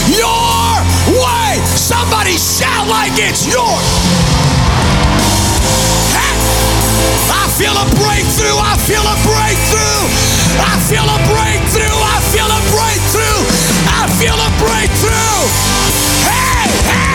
Somebody 2.03 2.35
shout 2.37 2.85
like 2.89 3.13
it's 3.15 3.47
yours. 3.47 3.79
I 7.31 7.47
feel 7.55 7.71
a 7.71 7.87
breakthrough. 7.95 8.59
I 8.59 8.75
feel 8.83 8.99
a 9.07 9.15
breakthrough. 9.23 10.03
I 10.59 10.75
feel 10.83 11.07
a 11.07 11.17
breakthrough. 11.31 11.95
I 12.03 12.19
feel 12.27 12.43
a 12.43 12.59
breakthrough. 12.75 13.39
I 13.87 14.03
feel 14.19 14.35
a 14.35 14.51
breakthrough. 14.59 15.47
Hey, 16.27 16.67
hey. 16.91 17.12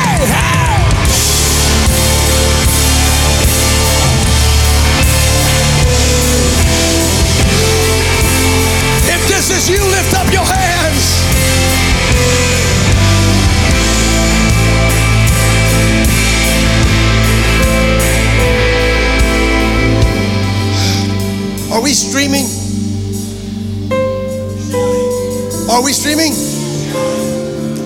Are 25.78 25.84
we 25.84 25.92
streaming? 25.92 26.32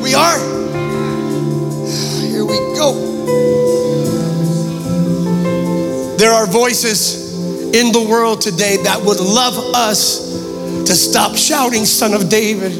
We 0.00 0.14
are. 0.14 0.38
Here 2.22 2.42
we 2.42 2.56
go. 2.74 2.94
There 6.16 6.32
are 6.32 6.46
voices 6.46 7.74
in 7.74 7.92
the 7.92 8.00
world 8.08 8.40
today 8.40 8.78
that 8.84 8.98
would 9.04 9.20
love 9.20 9.74
us 9.74 10.32
to 10.86 10.94
stop 10.94 11.36
shouting, 11.36 11.84
Son 11.84 12.14
of 12.14 12.30
David. 12.30 12.72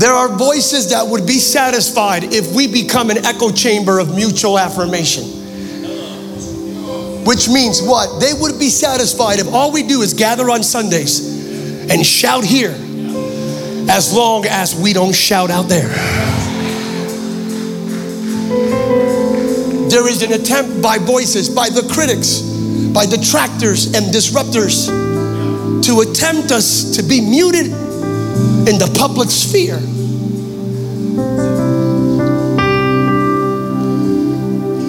There 0.00 0.14
are 0.14 0.30
voices 0.30 0.88
that 0.88 1.06
would 1.06 1.26
be 1.26 1.38
satisfied 1.38 2.24
if 2.32 2.56
we 2.56 2.66
become 2.66 3.10
an 3.10 3.26
echo 3.26 3.52
chamber 3.52 3.98
of 3.98 4.16
mutual 4.16 4.58
affirmation. 4.58 5.24
Which 7.26 7.46
means 7.50 7.82
what? 7.82 8.20
They 8.20 8.32
would 8.32 8.58
be 8.58 8.70
satisfied 8.70 9.38
if 9.38 9.52
all 9.52 9.70
we 9.70 9.82
do 9.82 10.00
is 10.00 10.14
gather 10.14 10.48
on 10.48 10.62
Sundays 10.62 11.90
and 11.90 12.06
shout 12.06 12.42
here 12.42 12.87
as 13.88 14.12
long 14.12 14.44
as 14.46 14.78
we 14.78 14.92
don't 14.92 15.14
shout 15.14 15.50
out 15.50 15.68
there. 15.68 15.88
There 19.88 20.06
is 20.06 20.22
an 20.22 20.32
attempt 20.32 20.82
by 20.82 20.98
voices, 20.98 21.48
by 21.48 21.70
the 21.70 21.88
critics, 21.92 22.42
by 22.92 23.06
detractors 23.06 23.94
and 23.94 24.12
disruptors 24.12 24.86
to 25.84 26.00
attempt 26.00 26.52
us 26.52 26.96
to 26.96 27.02
be 27.02 27.20
muted 27.20 27.66
in 27.66 28.76
the 28.78 28.94
public 28.98 29.30
sphere. 29.30 29.80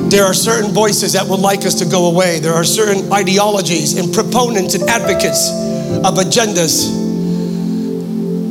There 0.09 0.25
are 0.25 0.33
certain 0.33 0.71
voices 0.71 1.13
that 1.13 1.25
would 1.27 1.39
like 1.39 1.65
us 1.65 1.75
to 1.75 1.85
go 1.85 2.09
away. 2.11 2.39
There 2.39 2.53
are 2.53 2.63
certain 2.63 3.13
ideologies 3.13 3.97
and 3.97 4.13
proponents 4.13 4.75
and 4.75 4.89
advocates 4.89 5.49
of 5.49 6.15
agendas 6.15 7.08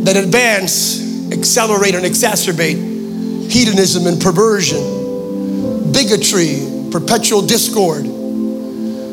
that 0.09 0.25
advance, 0.25 1.31
accelerate, 1.33 1.95
and 1.95 2.07
exacerbate 2.07 3.51
hedonism 3.51 4.07
and 4.07 4.19
perversion, 4.19 5.93
bigotry, 5.93 6.65
perpetual 6.91 7.43
discord. 7.43 8.07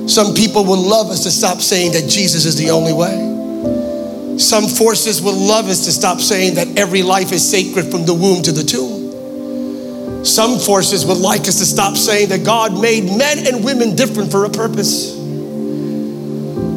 Some 0.09 0.33
people 0.33 0.63
would 0.63 0.79
love 0.79 1.07
us 1.07 1.23
to 1.23 1.31
stop 1.31 1.59
saying 1.59 1.91
that 1.91 2.09
Jesus 2.09 2.45
is 2.45 2.55
the 2.55 2.69
only 2.69 2.93
way. 2.93 4.39
Some 4.39 4.67
forces 4.67 5.21
would 5.21 5.35
love 5.35 5.65
us 5.65 5.83
to 5.83 5.91
stop 5.91 6.21
saying 6.21 6.55
that 6.55 6.79
every 6.79 7.03
life 7.03 7.33
is 7.33 7.43
sacred 7.43 7.91
from 7.91 8.05
the 8.05 8.13
womb 8.13 8.41
to 8.43 8.53
the 8.53 8.63
tomb. 8.63 10.23
Some 10.23 10.59
forces 10.59 11.05
would 11.05 11.17
like 11.17 11.41
us 11.41 11.59
to 11.59 11.65
stop 11.65 11.97
saying 11.97 12.29
that 12.29 12.45
God 12.45 12.79
made 12.79 13.03
men 13.03 13.45
and 13.45 13.65
women 13.65 13.97
different 13.97 14.31
for 14.31 14.45
a 14.45 14.49
purpose. 14.49 15.14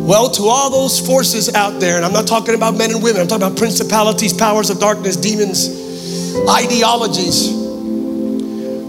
Well, 0.09 0.31
to 0.31 0.45
all 0.45 0.71
those 0.71 0.99
forces 1.07 1.55
out 1.55 1.81
there, 1.81 1.97
and 1.97 2.05
I'm 2.05 2.15
not 2.15 2.27
talking 2.27 2.55
about 2.55 2.79
men 2.79 2.91
and 2.93 3.03
women, 3.03 3.21
I'm 3.21 3.29
talking 3.29 3.47
about 3.47 3.59
principalities, 3.59 4.33
powers 4.33 4.71
of 4.71 4.81
darkness, 4.81 5.17
demons, 5.17 5.69
ideologies, 6.49 7.53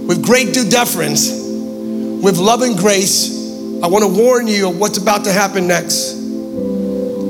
with 0.07 0.23
great 0.23 0.53
due 0.53 0.69
deference, 0.69 1.29
with 1.29 2.37
love 2.37 2.61
and 2.61 2.77
grace, 2.77 3.37
I 3.83 3.87
want 3.87 4.05
to 4.05 4.17
warn 4.17 4.47
you 4.47 4.69
of 4.69 4.79
what's 4.79 4.97
about 4.97 5.25
to 5.25 5.33
happen 5.33 5.67
next. 5.67 6.13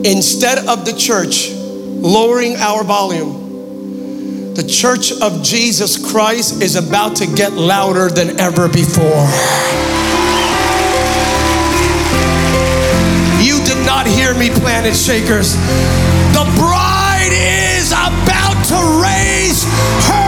Instead 0.05 0.67
of 0.67 0.85
the 0.85 0.93
church 0.95 1.49
lowering 1.49 2.57
our 2.57 2.83
volume, 2.83 4.53
the 4.53 4.67
church 4.67 5.11
of 5.19 5.41
Jesus 5.41 6.11
Christ 6.11 6.61
is 6.61 6.75
about 6.75 7.15
to 7.15 7.25
get 7.25 7.53
louder 7.53 8.07
than 8.07 8.39
ever 8.39 8.67
before. 8.67 9.88
Hear 14.15 14.33
me, 14.33 14.49
planet 14.49 14.95
shakers. 14.95 15.55
The 16.33 16.45
bride 16.57 17.33
is 17.33 17.91
about 17.91 18.57
to 18.71 18.79
raise 19.01 19.63
her 20.07 20.18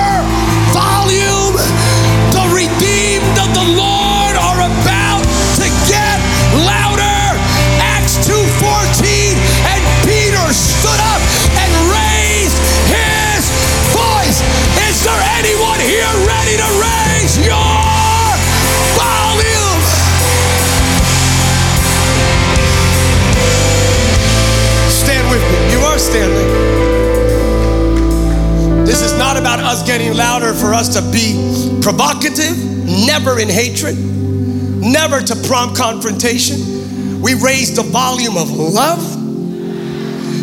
us 30.81 30.95
to 30.95 31.01
be 31.11 31.79
provocative, 31.79 32.57
never 33.05 33.39
in 33.39 33.47
hatred, 33.47 33.95
never 33.95 35.21
to 35.21 35.35
prompt 35.47 35.77
confrontation. 35.77 37.21
We 37.21 37.35
raise 37.35 37.75
the 37.75 37.83
volume 37.83 38.35
of 38.35 38.49
love 38.49 38.99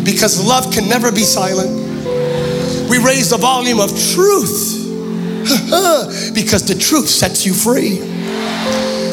because 0.05 0.41
love 0.41 0.71
can 0.71 0.87
never 0.87 1.11
be 1.11 1.23
silent. 1.23 1.69
We 2.89 2.99
raise 3.03 3.31
the 3.31 3.37
volume 3.37 3.81
of 3.81 3.89
truth 3.89 4.77
because 6.33 6.65
the 6.65 6.77
truth 6.79 7.09
sets 7.09 7.45
you 7.45 7.53
free. 7.53 7.99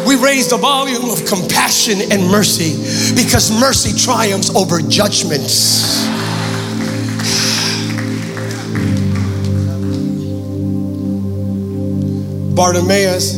We 0.06 0.14
raise 0.14 0.48
the 0.48 0.58
volume 0.58 1.10
of 1.10 1.26
compassion 1.26 2.12
and 2.12 2.30
mercy 2.30 2.76
because 3.16 3.50
mercy 3.50 3.98
triumphs 3.98 4.54
over 4.54 4.80
judgments. 4.80 6.06
Bartimaeus 12.56 13.34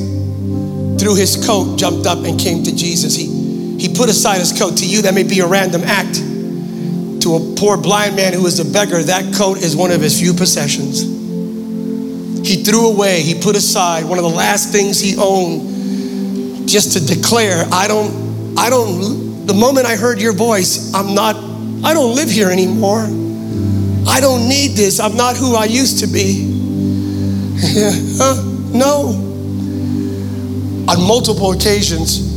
threw 0.98 1.16
his 1.16 1.44
coat, 1.44 1.76
jumped 1.76 2.06
up, 2.06 2.24
and 2.24 2.38
came 2.38 2.62
to 2.62 2.74
Jesus. 2.74 3.16
He, 3.16 3.26
he 3.78 3.92
put 3.92 4.08
aside 4.08 4.38
his 4.38 4.56
coat. 4.56 4.78
To 4.78 4.86
you, 4.86 5.02
that 5.02 5.12
may 5.12 5.24
be 5.24 5.40
a 5.40 5.46
random 5.46 5.82
act. 5.84 6.14
To 7.22 7.34
a 7.34 7.54
poor 7.56 7.76
blind 7.76 8.14
man 8.14 8.32
who 8.32 8.46
is 8.46 8.60
a 8.60 8.64
beggar, 8.64 9.02
that 9.02 9.34
coat 9.34 9.58
is 9.58 9.74
one 9.74 9.90
of 9.90 10.00
his 10.00 10.18
few 10.18 10.32
possessions. 10.32 11.02
He 12.46 12.62
threw 12.62 12.88
away, 12.88 13.22
he 13.22 13.34
put 13.34 13.56
aside 13.56 14.04
one 14.04 14.18
of 14.18 14.24
the 14.24 14.30
last 14.30 14.70
things 14.70 15.00
he 15.00 15.16
owned 15.18 16.68
just 16.68 16.92
to 16.92 17.04
declare, 17.04 17.66
I 17.72 17.88
don't, 17.88 18.56
I 18.56 18.70
don't, 18.70 19.46
the 19.46 19.54
moment 19.54 19.86
I 19.86 19.96
heard 19.96 20.20
your 20.20 20.32
voice, 20.32 20.94
I'm 20.94 21.14
not, 21.14 21.34
I 21.84 21.92
don't 21.92 22.14
live 22.14 22.30
here 22.30 22.50
anymore. 22.50 23.02
I 24.08 24.20
don't 24.20 24.48
need 24.48 24.76
this. 24.76 25.00
I'm 25.00 25.16
not 25.16 25.36
who 25.36 25.56
I 25.56 25.64
used 25.64 25.98
to 26.00 26.06
be. 26.06 26.54
no. 28.72 29.24
On 30.88 31.06
multiple 31.06 31.52
occasions, 31.52 32.28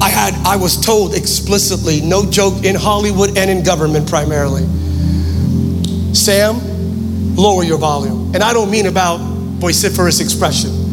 I 0.00 0.08
had 0.08 0.34
I 0.46 0.56
was 0.56 0.80
told 0.80 1.14
explicitly, 1.14 2.00
no 2.00 2.28
joke, 2.28 2.64
in 2.64 2.74
Hollywood 2.74 3.38
and 3.38 3.50
in 3.50 3.62
government 3.62 4.08
primarily. 4.08 4.64
Sam, 6.14 7.36
lower 7.36 7.62
your 7.62 7.78
volume. 7.78 8.34
And 8.34 8.42
I 8.42 8.52
don't 8.52 8.70
mean 8.70 8.86
about 8.86 9.18
vociferous 9.18 10.20
expression. 10.20 10.86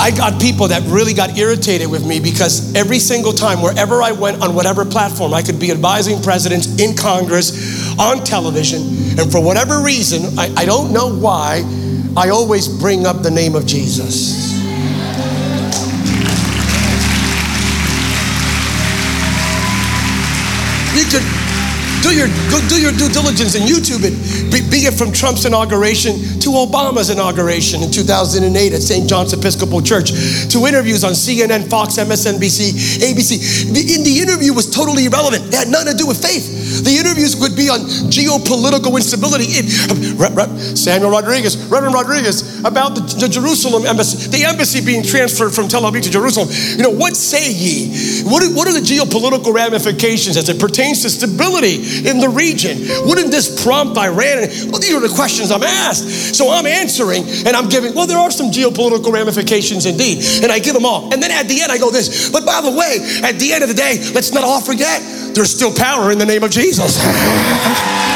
I 0.00 0.10
got 0.10 0.40
people 0.40 0.68
that 0.68 0.82
really 0.84 1.12
got 1.12 1.36
irritated 1.36 1.90
with 1.90 2.06
me 2.06 2.20
because 2.20 2.74
every 2.74 2.98
single 2.98 3.32
time, 3.32 3.60
wherever 3.60 4.02
I 4.02 4.12
went 4.12 4.42
on 4.42 4.54
whatever 4.54 4.86
platform, 4.86 5.34
I 5.34 5.42
could 5.42 5.60
be 5.60 5.70
advising 5.70 6.22
presidents 6.22 6.80
in 6.80 6.96
Congress, 6.96 7.94
on 7.98 8.24
television, 8.24 8.80
and 9.20 9.30
for 9.30 9.42
whatever 9.42 9.82
reason, 9.82 10.38
I, 10.38 10.54
I 10.56 10.64
don't 10.64 10.94
know 10.94 11.14
why, 11.14 11.62
I 12.16 12.28
always 12.30 12.66
bring 12.66 13.06
up 13.06 13.22
the 13.22 13.30
name 13.30 13.54
of 13.54 13.66
Jesus. 13.66 14.50
You 20.96 21.04
could 21.06 21.40
do 22.02 22.16
your, 22.16 22.28
do 22.68 22.80
your 22.80 22.92
due 22.92 23.08
diligence 23.08 23.54
and 23.54 23.64
YouTube 23.68 24.02
it. 24.02 24.16
Be, 24.50 24.64
be, 24.64 24.88
it 24.88 24.94
from 24.94 25.12
Trump's 25.12 25.44
inauguration 25.44 26.16
to 26.40 26.48
Obama's 26.56 27.10
inauguration 27.10 27.82
in 27.82 27.90
2008 27.90 28.40
at 28.72 28.82
St. 28.82 29.08
John's 29.08 29.32
Episcopal 29.32 29.82
Church, 29.82 30.10
to 30.50 30.66
interviews 30.66 31.04
on 31.04 31.12
CNN, 31.12 31.68
Fox, 31.68 31.96
MSNBC, 31.98 33.04
ABC. 33.04 33.72
The, 33.72 33.94
in 33.94 34.02
the 34.02 34.18
interview 34.20 34.52
was 34.52 34.68
totally 34.68 35.06
irrelevant. 35.06 35.46
It 35.48 35.54
had 35.54 35.68
nothing 35.68 35.92
to 35.92 35.96
do 35.96 36.06
with 36.06 36.20
faith. 36.20 36.84
The 36.84 36.96
interviews 36.96 37.36
would 37.36 37.54
be 37.54 37.68
on 37.68 37.80
geopolitical 38.08 38.96
instability. 38.96 39.44
It, 39.60 40.09
Samuel 40.20 41.10
Rodriguez, 41.10 41.56
Reverend 41.66 41.94
Rodriguez, 41.94 42.60
about 42.64 42.94
the, 42.94 43.00
the 43.20 43.28
Jerusalem 43.28 43.86
embassy, 43.86 44.28
the 44.28 44.44
embassy 44.44 44.84
being 44.84 45.02
transferred 45.02 45.54
from 45.54 45.68
Tel 45.68 45.82
Aviv 45.82 46.02
to 46.02 46.10
Jerusalem. 46.10 46.48
You 46.76 46.82
know, 46.82 46.90
what 46.90 47.16
say 47.16 47.50
ye? 47.50 48.22
What 48.24 48.44
what 48.54 48.68
are 48.68 48.72
the 48.72 48.84
geopolitical 48.84 49.54
ramifications 49.54 50.36
as 50.36 50.48
it 50.48 50.60
pertains 50.60 51.02
to 51.02 51.10
stability 51.10 52.08
in 52.08 52.20
the 52.20 52.28
region? 52.28 52.78
Wouldn't 53.08 53.30
this 53.30 53.62
prompt 53.62 53.96
Iran? 53.96 54.48
Well, 54.68 54.80
these 54.80 54.94
are 54.94 55.00
the 55.00 55.12
questions 55.14 55.50
I'm 55.50 55.62
asked. 55.62 56.36
So 56.36 56.50
I'm 56.50 56.66
answering 56.66 57.24
and 57.46 57.56
I'm 57.56 57.68
giving, 57.68 57.94
well, 57.94 58.06
there 58.06 58.18
are 58.18 58.30
some 58.30 58.50
geopolitical 58.50 59.12
ramifications 59.12 59.86
indeed. 59.86 60.24
And 60.42 60.52
I 60.52 60.58
give 60.58 60.74
them 60.74 60.84
all. 60.84 61.12
And 61.12 61.22
then 61.22 61.30
at 61.30 61.48
the 61.48 61.62
end, 61.62 61.72
I 61.72 61.78
go 61.78 61.90
this. 61.90 62.30
But 62.30 62.44
by 62.44 62.60
the 62.60 62.70
way, 62.70 62.98
at 63.22 63.38
the 63.38 63.52
end 63.52 63.62
of 63.62 63.68
the 63.68 63.74
day, 63.74 63.98
let's 64.14 64.32
not 64.32 64.44
all 64.44 64.60
forget 64.60 65.00
there's 65.34 65.54
still 65.54 65.74
power 65.74 66.10
in 66.10 66.18
the 66.18 66.26
name 66.26 66.42
of 66.42 66.50
Jesus. 66.50 66.98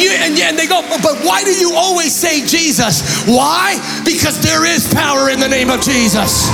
And 0.00 0.08
you 0.08 0.16
and, 0.16 0.32
and 0.40 0.56
they 0.56 0.64
go, 0.64 0.80
but 1.04 1.20
why 1.28 1.44
do 1.44 1.52
you 1.52 1.76
always 1.76 2.16
say 2.16 2.40
Jesus? 2.40 3.28
Why? 3.28 3.76
Because 4.00 4.40
there 4.40 4.64
is 4.64 4.88
power 4.94 5.28
in 5.28 5.38
the 5.38 5.48
name 5.48 5.68
of 5.68 5.84
Jesus. 5.84 6.48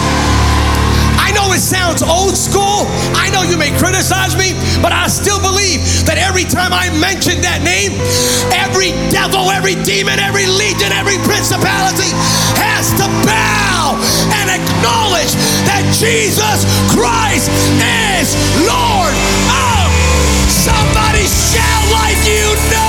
I 1.14 1.30
know 1.30 1.54
it 1.54 1.62
sounds 1.62 2.02
old 2.02 2.34
school. 2.34 2.90
I 3.14 3.30
know 3.30 3.46
you 3.46 3.54
may 3.54 3.70
criticize 3.78 4.34
me, 4.34 4.58
but 4.82 4.90
I 4.90 5.06
still 5.06 5.38
believe 5.38 5.78
that 6.10 6.18
every 6.18 6.42
time 6.42 6.74
I 6.74 6.90
mention 6.98 7.38
that 7.46 7.62
name, 7.62 7.94
every 8.50 8.90
devil, 9.14 9.54
every 9.54 9.78
demon, 9.86 10.18
every 10.18 10.50
legion, 10.50 10.90
every 10.90 11.22
principality 11.22 12.10
has 12.58 12.90
to 12.98 13.06
bow 13.22 13.94
and 14.42 14.50
acknowledge 14.50 15.38
that 15.70 15.86
Jesus 15.94 16.66
Christ 16.90 17.46
is 17.78 18.34
Lord. 18.66 19.14
Somebody 20.50 21.30
shout 21.30 21.86
like 21.94 22.18
you 22.26 22.42
know 22.74 22.85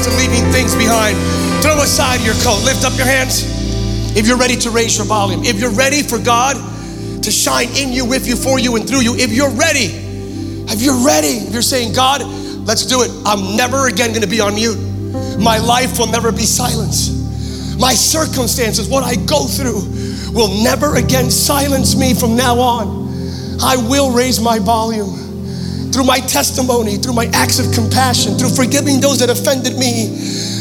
to 0.00 0.10
leaving 0.16 0.44
things 0.50 0.74
behind. 0.74 1.16
Throw 1.62 1.80
aside 1.82 2.20
your 2.20 2.34
coat. 2.42 2.62
Lift 2.64 2.84
up 2.84 2.96
your 2.96 3.06
hands. 3.06 3.44
If 4.16 4.26
you're 4.26 4.38
ready 4.38 4.56
to 4.56 4.70
raise 4.70 4.96
your 4.96 5.06
volume, 5.06 5.44
if 5.44 5.60
you're 5.60 5.74
ready 5.74 6.02
for 6.02 6.18
God 6.18 6.56
to 7.22 7.30
shine 7.30 7.68
in 7.76 7.92
you, 7.92 8.04
with 8.04 8.26
you, 8.26 8.36
for 8.36 8.58
you, 8.58 8.76
and 8.76 8.86
through 8.86 9.00
you, 9.00 9.14
if 9.16 9.32
you're 9.32 9.50
ready, 9.50 9.90
if 10.70 10.82
you're 10.82 11.04
ready, 11.04 11.46
if 11.46 11.52
you're 11.52 11.62
saying, 11.62 11.94
God, 11.94 12.22
let's 12.66 12.86
do 12.86 13.02
it. 13.02 13.10
I'm 13.24 13.56
never 13.56 13.88
again 13.88 14.12
to 14.14 14.26
be 14.26 14.40
on 14.40 14.54
mute. 14.54 14.78
My 15.38 15.58
life 15.58 15.98
will 15.98 16.10
never 16.10 16.32
be 16.32 16.44
silenced. 16.44 17.78
My 17.78 17.94
circumstances, 17.94 18.88
what 18.88 19.04
I 19.04 19.16
go 19.16 19.46
through, 19.46 19.82
will 20.32 20.62
never 20.62 20.96
again 20.96 21.30
silence 21.30 21.96
me 21.96 22.14
from 22.14 22.36
now 22.36 22.58
on. 22.58 23.08
I 23.62 23.76
will 23.88 24.12
raise 24.12 24.40
my 24.40 24.58
volume 24.58 25.23
through 25.94 26.04
my 26.04 26.18
testimony, 26.18 26.96
through 26.96 27.12
my 27.12 27.30
acts 27.32 27.60
of 27.60 27.72
compassion, 27.72 28.34
through 28.34 28.50
forgiving 28.50 29.00
those 29.00 29.20
that 29.20 29.30
offended 29.30 29.78
me, 29.78 30.10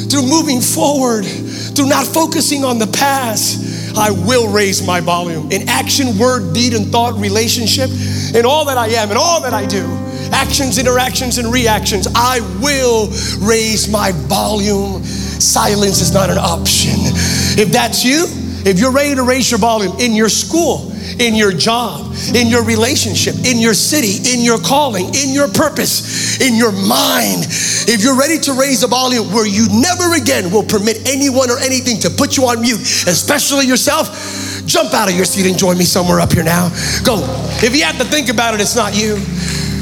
through 0.05 0.21
moving 0.21 0.61
forward, 0.61 1.25
through 1.25 1.87
not 1.87 2.05
focusing 2.05 2.63
on 2.63 2.77
the 2.77 2.85
past, 2.85 3.97
I 3.97 4.11
will 4.11 4.47
raise 4.53 4.85
my 4.85 5.01
volume 5.01 5.51
in 5.51 5.67
action, 5.67 6.19
word, 6.19 6.53
deed, 6.53 6.75
and 6.75 6.85
thought, 6.91 7.19
relationship, 7.19 7.89
in 8.35 8.45
all 8.45 8.65
that 8.65 8.77
I 8.77 8.89
am, 8.89 9.09
in 9.09 9.17
all 9.17 9.41
that 9.41 9.55
I 9.55 9.65
do, 9.65 9.83
actions, 10.31 10.77
interactions, 10.77 11.39
and 11.39 11.51
reactions. 11.51 12.07
I 12.13 12.39
will 12.61 13.07
raise 13.41 13.89
my 13.89 14.11
volume. 14.29 15.03
Silence 15.03 15.99
is 15.99 16.13
not 16.13 16.29
an 16.29 16.37
option. 16.37 16.93
If 17.57 17.71
that's 17.71 18.05
you, 18.05 18.27
if 18.65 18.79
you're 18.79 18.91
ready 18.91 19.15
to 19.15 19.23
raise 19.23 19.51
your 19.51 19.59
volume 19.59 19.93
in 19.99 20.13
your 20.13 20.29
school, 20.29 20.91
in 21.19 21.35
your 21.35 21.51
job, 21.51 22.15
in 22.33 22.47
your 22.47 22.63
relationship, 22.63 23.35
in 23.45 23.59
your 23.59 23.73
city, 23.73 24.33
in 24.33 24.43
your 24.43 24.57
calling, 24.57 25.05
in 25.13 25.33
your 25.33 25.47
purpose, 25.47 26.39
in 26.39 26.55
your 26.55 26.71
mind. 26.71 27.43
If 27.85 28.03
you're 28.03 28.17
ready 28.17 28.39
to 28.39 28.53
raise 28.53 28.83
a 28.83 28.87
volume 28.87 29.31
where 29.33 29.45
you 29.45 29.67
never 29.69 30.15
again 30.15 30.51
will 30.51 30.63
permit 30.63 31.07
anyone 31.07 31.51
or 31.51 31.59
anything 31.59 31.99
to 32.01 32.09
put 32.09 32.37
you 32.37 32.45
on 32.45 32.61
mute, 32.61 32.79
especially 32.79 33.67
yourself, 33.67 34.07
jump 34.65 34.93
out 34.93 35.09
of 35.09 35.15
your 35.15 35.25
seat 35.25 35.45
and 35.45 35.57
join 35.57 35.77
me 35.77 35.83
somewhere 35.83 36.19
up 36.19 36.31
here 36.31 36.43
now. 36.43 36.69
Go. 37.03 37.19
If 37.61 37.75
you 37.75 37.83
have 37.83 37.97
to 37.97 38.05
think 38.05 38.29
about 38.29 38.53
it, 38.53 38.61
it's 38.61 38.75
not 38.75 38.95
you. 38.95 39.19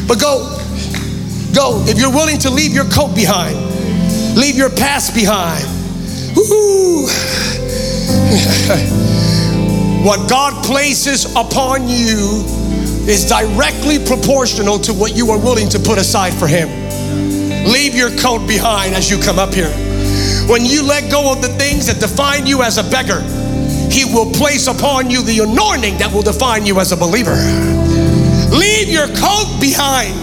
But 0.08 0.20
go. 0.20 0.58
Go. 1.54 1.84
If 1.86 2.00
you're 2.00 2.12
willing 2.12 2.40
to 2.40 2.50
leave 2.50 2.74
your 2.74 2.86
coat 2.86 3.14
behind, 3.16 3.56
leave 4.36 4.56
your 4.56 4.70
past 4.70 5.14
behind. 5.14 5.64
Woo. 6.36 7.08
What 10.02 10.28
God 10.28 10.66
places 10.66 11.26
upon 11.36 11.88
you 11.88 12.42
is 13.08 13.30
directly 13.30 14.00
proportional 14.04 14.80
to 14.80 14.94
what 14.94 15.16
you 15.16 15.30
are 15.30 15.38
willing 15.38 15.70
to 15.70 15.80
put 15.80 16.00
aside 16.00 16.34
for 16.34 16.48
Him. 16.48 16.70
Leave 17.72 17.94
your 17.94 18.10
coat 18.18 18.48
behind 18.48 18.96
as 18.96 19.12
you 19.12 19.22
come 19.22 19.38
up 19.38 19.54
here. 19.54 19.70
When 20.50 20.66
you 20.66 20.82
let 20.82 21.12
go 21.12 21.32
of 21.32 21.44
the 21.44 21.50
things 21.50 21.86
that 21.86 22.00
define 22.00 22.48
you 22.48 22.64
as 22.64 22.80
a 22.80 22.84
beggar, 22.90 23.22
He 23.92 24.06
will 24.06 24.32
place 24.32 24.66
upon 24.66 25.12
you 25.12 25.22
the 25.22 25.38
anointing 25.44 26.00
that 26.00 26.12
will 26.12 26.24
define 26.24 26.66
you 26.66 26.80
as 26.80 26.92
a 26.92 26.98
believer. 26.98 27.38
Leave 28.50 28.90
your 28.90 29.06
coat 29.06 29.62
behind. 29.62 30.18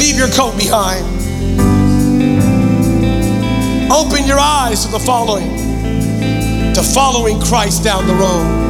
Leave 0.00 0.16
your 0.16 0.30
coat 0.30 0.56
behind. 0.56 1.04
Open 3.92 4.26
your 4.26 4.38
eyes 4.38 4.86
to 4.86 4.92
the 4.92 4.98
following 4.98 5.61
to 6.74 6.82
following 6.82 7.40
Christ 7.40 7.84
down 7.84 8.06
the 8.06 8.14
road. 8.14 8.62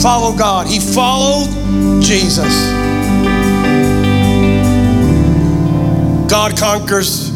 Follow 0.00 0.36
God. 0.36 0.66
He 0.66 0.78
followed 0.78 1.50
Jesus. 2.02 2.54
God 6.30 6.56
conquers, 6.56 7.30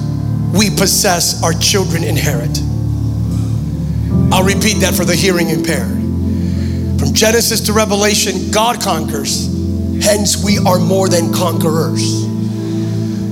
we 0.53 0.71
possess, 0.71 1.43
our 1.43 1.53
children 1.53 2.05
inherit. 2.05 2.59
I'll 4.33 4.45
repeat 4.45 4.81
that 4.81 4.95
for 4.95 5.05
the 5.05 5.15
hearing 5.15 5.49
impaired. 5.49 5.99
From 6.99 7.13
Genesis 7.15 7.61
to 7.67 7.73
Revelation, 7.73 8.51
God 8.51 8.81
conquers. 8.81 9.47
Hence, 10.05 10.43
we 10.43 10.59
are 10.59 10.79
more 10.79 11.09
than 11.09 11.33
conquerors. 11.33 12.01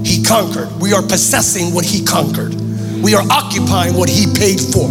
He 0.07 0.23
conquered. 0.23 0.71
We 0.81 0.93
are 0.93 1.03
possessing 1.03 1.75
what 1.75 1.85
He 1.85 2.05
conquered. 2.05 2.55
We 3.03 3.15
are 3.15 3.25
occupying 3.31 3.95
what 3.95 4.09
He 4.09 4.27
paid 4.33 4.61
for. 4.61 4.89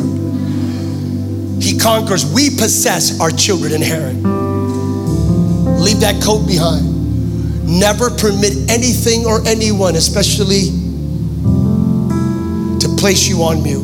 He 1.59 1.77
conquers. 1.77 2.25
We 2.25 2.49
possess, 2.49 3.19
our 3.19 3.31
children 3.31 3.73
inherit. 3.73 4.15
Leave 5.79 5.99
that 6.01 6.21
coat 6.23 6.47
behind. 6.47 6.97
Never 7.67 8.09
permit 8.09 8.69
anything 8.69 9.25
or 9.25 9.45
anyone, 9.45 9.95
especially 9.95 10.71
to 12.79 12.95
place 12.97 13.27
you 13.27 13.43
on 13.43 13.61
mute. 13.63 13.83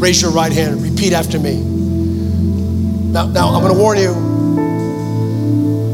Raise 0.00 0.22
your 0.22 0.30
right 0.30 0.52
hand. 0.52 0.82
Repeat 0.82 1.12
after 1.12 1.38
me. 1.38 1.56
Now, 3.12 3.26
now 3.26 3.48
I'm 3.54 3.62
going 3.62 3.74
to 3.74 3.80
warn 3.80 3.98
you. 3.98 4.14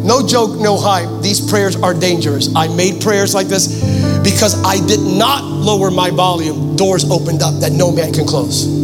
No 0.04 0.26
joke, 0.26 0.60
no 0.60 0.76
hype. 0.76 1.22
These 1.22 1.48
prayers 1.50 1.76
are 1.76 1.94
dangerous. 1.94 2.54
I 2.54 2.68
made 2.68 3.00
prayers 3.00 3.34
like 3.34 3.46
this 3.46 3.82
because 4.22 4.62
I 4.62 4.84
did 4.86 5.00
not 5.00 5.44
lower 5.44 5.90
my 5.90 6.10
volume. 6.10 6.76
Doors 6.76 7.10
opened 7.10 7.42
up 7.42 7.60
that 7.60 7.72
no 7.72 7.90
man 7.90 8.12
can 8.12 8.26
close. 8.26 8.83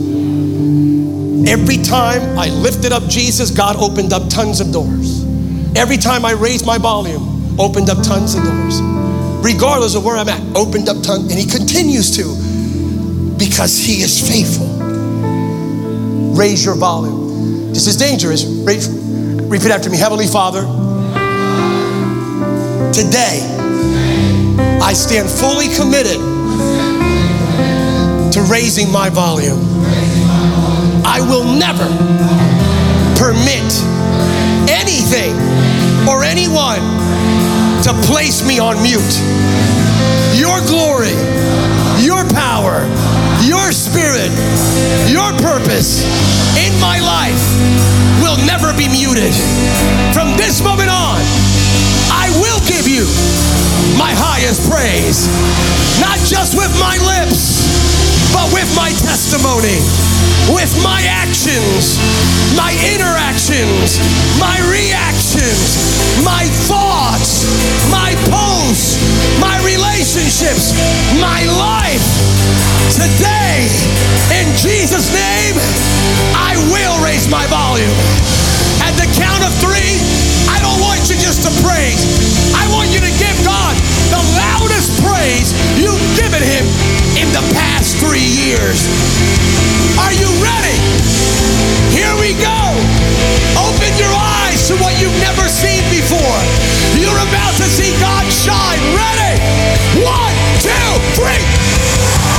Every 1.47 1.78
time 1.78 2.38
I 2.38 2.49
lifted 2.49 2.93
up 2.93 3.05
Jesus, 3.09 3.51
God 3.51 3.76
opened 3.76 4.12
up 4.12 4.28
tons 4.28 4.61
of 4.61 4.72
doors. 4.72 5.24
Every 5.76 5.97
time 5.97 6.24
I 6.24 6.32
raised 6.32 6.66
my 6.66 6.78
volume, 6.78 7.59
opened 7.59 7.88
up 7.88 8.03
tons 8.03 8.34
of 8.34 8.45
doors. 8.45 8.80
Regardless 9.43 9.95
of 9.95 10.05
where 10.05 10.16
I'm 10.16 10.28
at, 10.28 10.41
opened 10.57 10.88
up 10.88 11.03
tons, 11.03 11.30
and 11.30 11.41
He 11.41 11.47
continues 11.47 12.16
to 12.16 12.34
because 13.38 13.78
He 13.78 14.03
is 14.03 14.20
faithful. 14.20 14.66
Raise 16.36 16.64
your 16.64 16.74
volume. 16.74 17.72
This 17.72 17.86
is 17.86 17.97
dangerous. 17.97 18.45
Repeat 18.45 19.70
after 19.70 19.88
me 19.88 19.97
Heavenly 19.97 20.26
Father, 20.26 20.62
today 22.93 23.41
I 24.82 24.93
stand 24.93 25.28
fully 25.28 25.68
committed 25.74 26.20
to 28.32 28.43
raising 28.51 28.91
my 28.93 29.09
volume. 29.09 29.70
I 31.21 31.29
will 31.29 31.45
never 31.45 31.85
permit 33.21 33.68
anything 34.73 35.37
or 36.09 36.25
anyone 36.25 36.81
to 37.85 37.93
place 38.09 38.41
me 38.41 38.59
on 38.59 38.81
mute. 38.81 39.21
Your 40.33 40.64
glory, 40.64 41.12
your 42.01 42.25
power, 42.33 42.89
your 43.45 43.68
spirit, 43.68 44.33
your 45.12 45.29
purpose 45.45 46.09
in 46.57 46.73
my 46.81 46.97
life 47.05 47.45
will 48.25 48.41
never 48.49 48.73
be 48.73 48.89
muted. 48.89 49.37
From 50.16 50.41
this 50.41 50.64
moment 50.64 50.89
on, 50.89 51.21
I 52.09 52.33
will 52.41 52.64
give 52.64 52.89
you 52.89 53.05
my 54.01 54.16
highest 54.16 54.64
praise, 54.73 55.29
not 56.01 56.16
just 56.25 56.57
with 56.57 56.73
my 56.81 56.97
lips, 56.97 57.61
but 58.33 58.53
with 58.53 58.70
my 58.76 58.91
testimony 58.91 59.78
with 60.49 60.72
my 60.83 61.03
actions, 61.07 61.99
my 62.59 62.74
interactions, 62.91 64.03
my 64.41 64.59
reactions, 64.66 65.78
my 66.24 66.45
thoughts, 66.66 67.47
my 67.91 68.14
posts, 68.26 68.99
my 69.39 69.55
relationships, 69.62 70.74
my 71.22 71.45
life. 71.55 72.03
Today, 72.91 73.68
in 74.43 74.47
Jesus' 74.59 75.12
name, 75.14 75.55
I 76.35 76.59
will 76.72 76.99
raise 77.05 77.31
my 77.31 77.47
volume. 77.47 77.95
At 78.83 78.97
the 78.99 79.07
count 79.14 79.43
of 79.47 79.53
three, 79.62 80.03
I 80.51 80.59
don't 80.59 80.81
want 80.83 81.07
you 81.07 81.16
just 81.20 81.47
to 81.47 81.53
praise. 81.62 82.03
I 82.59 82.66
want 82.74 82.91
you 82.91 83.01
to 83.01 83.12
give 83.22 83.37
God 83.47 83.76
the 84.11 84.22
loudest 84.35 84.99
praise 85.05 85.55
you've 85.78 86.03
given 86.18 86.43
Him 86.43 86.99
in 87.21 87.29
the 87.37 87.45
past 87.53 88.01
three 88.01 88.25
years. 88.25 88.89
Are 90.01 90.14
you 90.16 90.29
ready? 90.41 90.77
Here 91.93 92.14
we 92.16 92.33
go. 92.41 92.61
Open 93.61 93.93
your 94.01 94.14
eyes 94.16 94.68
to 94.68 94.75
what 94.81 94.97
you've 94.97 95.21
never 95.21 95.45
seen 95.45 95.85
before. 95.93 96.41
You're 96.97 97.21
about 97.29 97.53
to 97.61 97.68
see 97.68 97.93
God 98.01 98.25
shine. 98.33 98.81
Ready? 98.97 99.37
One, 100.01 100.35
two, 100.64 100.91
three. 101.12 102.30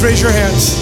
This, 0.00 0.10
raise 0.10 0.22
your 0.22 0.32
hands. 0.32 0.76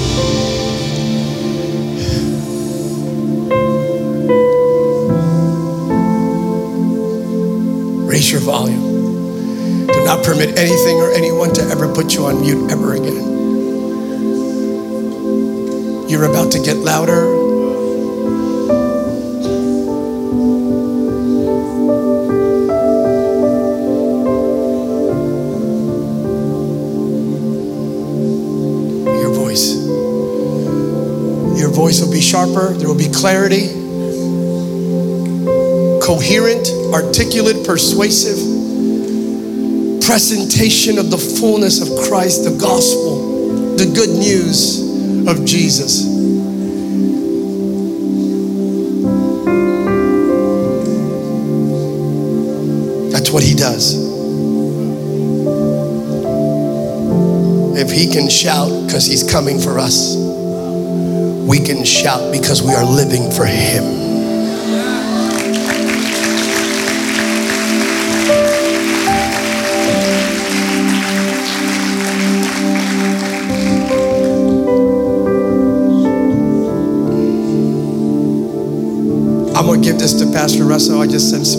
Raise 8.08 8.30
your 8.30 8.40
volume. 8.40 9.86
Do 9.86 10.04
not 10.04 10.24
permit 10.24 10.58
anything 10.58 10.96
or 10.96 11.10
anyone 11.12 11.52
to 11.54 11.62
ever 11.62 11.92
put 11.92 12.14
you 12.14 12.26
on 12.26 12.40
mute 12.40 12.70
ever 12.70 12.94
again. 12.94 13.26
You're 16.08 16.24
about 16.24 16.52
to 16.52 16.60
get 16.60 16.76
louder. 16.78 17.37
Clarity. 33.18 33.68
Coherent, 36.00 36.68
articulate, 36.94 37.66
persuasive 37.66 38.38
presentation 40.08 40.96
of 40.98 41.10
the 41.10 41.18
fullness 41.18 41.82
of 41.82 42.08
Christ, 42.08 42.44
the 42.44 42.56
gospel, 42.58 43.76
the 43.76 43.84
good 43.84 44.08
news 44.08 44.80
of 45.28 45.44
Jesus. 45.44 46.04
That's 53.12 53.30
what 53.30 53.42
he 53.42 53.54
does. 53.54 54.06
If 57.76 57.90
he 57.90 58.10
can 58.10 58.30
shout 58.30 58.86
because 58.86 59.04
he's 59.04 59.30
coming 59.30 59.60
for 59.60 59.78
us, 59.78 60.27
we 61.48 61.58
can 61.58 61.82
shout 61.82 62.30
because 62.30 62.62
we 62.62 62.74
are 62.74 62.84
living 62.84 63.30
for 63.30 63.46
him. 63.46 63.82
I'm 79.56 79.64
to 79.66 79.80
give 79.80 79.98
this 79.98 80.12
to 80.20 80.26
Pastor 80.30 80.64
Russell. 80.64 81.00
I 81.00 81.06
just 81.06 81.30
sense 81.30 81.54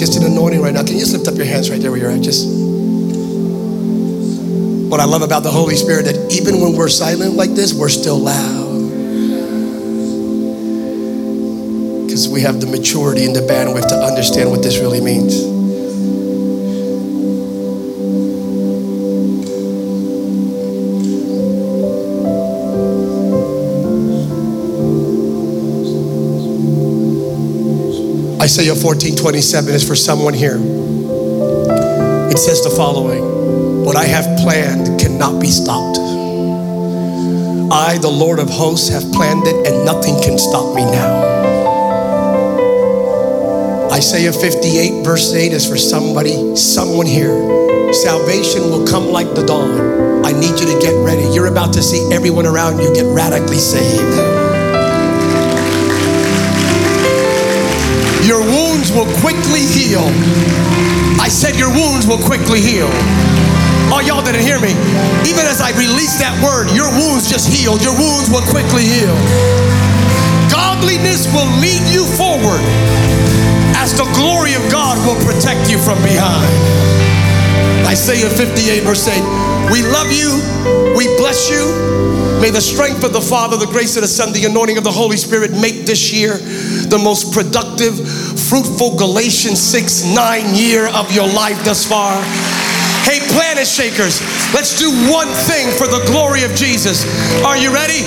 just 0.00 0.16
an 0.16 0.24
anointing 0.24 0.62
right 0.62 0.72
now. 0.72 0.82
Can 0.82 0.94
you 0.94 1.00
just 1.00 1.12
lift 1.12 1.28
up 1.28 1.34
your 1.34 1.44
hands 1.44 1.70
right 1.70 1.78
there 1.78 1.90
where 1.90 2.00
you're 2.00 2.10
at? 2.10 2.22
Just 2.22 2.46
what 4.88 5.00
I 5.00 5.04
love 5.04 5.20
about 5.20 5.42
the 5.42 5.50
Holy 5.50 5.76
Spirit 5.76 6.06
that 6.06 6.32
even 6.32 6.62
when 6.62 6.74
we're 6.74 6.88
silent 6.88 7.34
like 7.34 7.50
this, 7.50 7.74
we're 7.74 7.90
still 7.90 8.18
loud. 8.18 8.67
Because 12.18 12.30
we 12.30 12.40
have 12.40 12.60
the 12.60 12.66
maturity 12.66 13.26
and 13.26 13.36
the 13.36 13.42
bandwidth 13.42 13.86
to 13.90 13.94
understand 13.94 14.50
what 14.50 14.60
this 14.60 14.80
really 14.80 15.00
means. 15.00 15.38
Isaiah 28.42 28.74
14 28.74 29.14
27 29.14 29.72
is 29.72 29.86
for 29.86 29.94
someone 29.94 30.34
here. 30.34 30.56
It 30.56 32.38
says 32.38 32.64
the 32.64 32.74
following 32.76 33.84
What 33.84 33.94
I 33.94 34.06
have 34.06 34.24
planned 34.40 34.98
cannot 34.98 35.40
be 35.40 35.50
stopped. 35.50 35.98
I, 37.70 37.96
the 38.02 38.10
Lord 38.10 38.40
of 38.40 38.50
hosts, 38.50 38.88
have 38.88 39.04
planned 39.12 39.46
it, 39.46 39.68
and 39.68 39.84
nothing 39.84 40.20
can 40.20 40.36
stop 40.36 40.74
me 40.74 40.82
now. 40.82 41.27
Isaiah 43.98 44.30
58, 44.32 45.02
verse 45.02 45.34
8 45.34 45.50
is 45.50 45.66
for 45.66 45.76
somebody, 45.76 46.54
someone 46.54 47.04
here. 47.04 47.34
Salvation 47.92 48.70
will 48.70 48.86
come 48.86 49.10
like 49.10 49.26
the 49.34 49.42
dawn. 49.42 50.22
I 50.24 50.30
need 50.30 50.54
you 50.54 50.70
to 50.70 50.78
get 50.78 50.94
ready. 51.02 51.26
You're 51.34 51.50
about 51.50 51.74
to 51.74 51.82
see 51.82 52.06
everyone 52.14 52.46
around 52.46 52.78
you 52.78 52.94
get 52.94 53.10
radically 53.10 53.58
saved. 53.58 54.14
Your 58.22 58.38
wounds 58.38 58.94
will 58.94 59.10
quickly 59.18 59.66
heal. 59.66 60.06
I 61.18 61.26
said, 61.26 61.58
Your 61.58 61.74
wounds 61.74 62.06
will 62.06 62.22
quickly 62.22 62.62
heal. 62.62 62.86
Oh, 63.90 63.98
y'all 64.06 64.22
didn't 64.22 64.46
hear 64.46 64.62
me. 64.62 64.78
Even 65.26 65.42
as 65.42 65.58
I 65.58 65.74
released 65.74 66.22
that 66.22 66.38
word, 66.38 66.70
your 66.70 66.86
wounds 67.02 67.26
just 67.26 67.50
healed. 67.50 67.82
Your 67.82 67.98
wounds 67.98 68.30
will 68.30 68.46
quickly 68.46 68.86
heal. 68.86 69.18
Godliness 70.46 71.26
will 71.34 71.50
lead 71.58 71.82
you 71.90 72.06
forward 72.14 72.62
as 73.78 73.94
the 73.94 74.06
glory 74.18 74.54
of 74.54 74.62
God 74.70 74.98
will 75.06 75.18
protect 75.24 75.70
you 75.70 75.78
from 75.78 75.98
behind. 76.02 76.50
Isaiah 77.86 78.28
58, 78.28 78.82
verse 78.82 79.08
8. 79.08 79.22
We 79.70 79.82
love 79.82 80.10
you. 80.12 80.42
We 80.96 81.06
bless 81.16 81.48
you. 81.48 81.98
May 82.40 82.50
the 82.50 82.60
strength 82.60 83.02
of 83.02 83.12
the 83.12 83.20
Father, 83.20 83.56
the 83.56 83.66
grace 83.66 83.96
of 83.96 84.02
the 84.02 84.08
Son, 84.08 84.32
the 84.32 84.44
anointing 84.44 84.78
of 84.78 84.84
the 84.84 84.92
Holy 84.92 85.16
Spirit 85.16 85.50
make 85.52 85.86
this 85.86 86.12
year 86.12 86.38
the 86.86 87.00
most 87.02 87.32
productive, 87.32 87.98
fruitful 88.48 88.96
Galatians 88.96 89.60
6 89.60 90.04
9 90.14 90.54
year 90.54 90.86
of 90.94 91.10
your 91.10 91.26
life 91.26 91.58
thus 91.64 91.84
far. 91.84 92.14
Hey, 93.02 93.20
planet 93.32 93.66
shakers, 93.66 94.20
let's 94.52 94.78
do 94.78 94.90
one 95.10 95.28
thing 95.48 95.66
for 95.74 95.86
the 95.88 96.04
glory 96.06 96.44
of 96.44 96.54
Jesus. 96.54 97.08
Are 97.42 97.56
you 97.56 97.72
ready? 97.72 98.04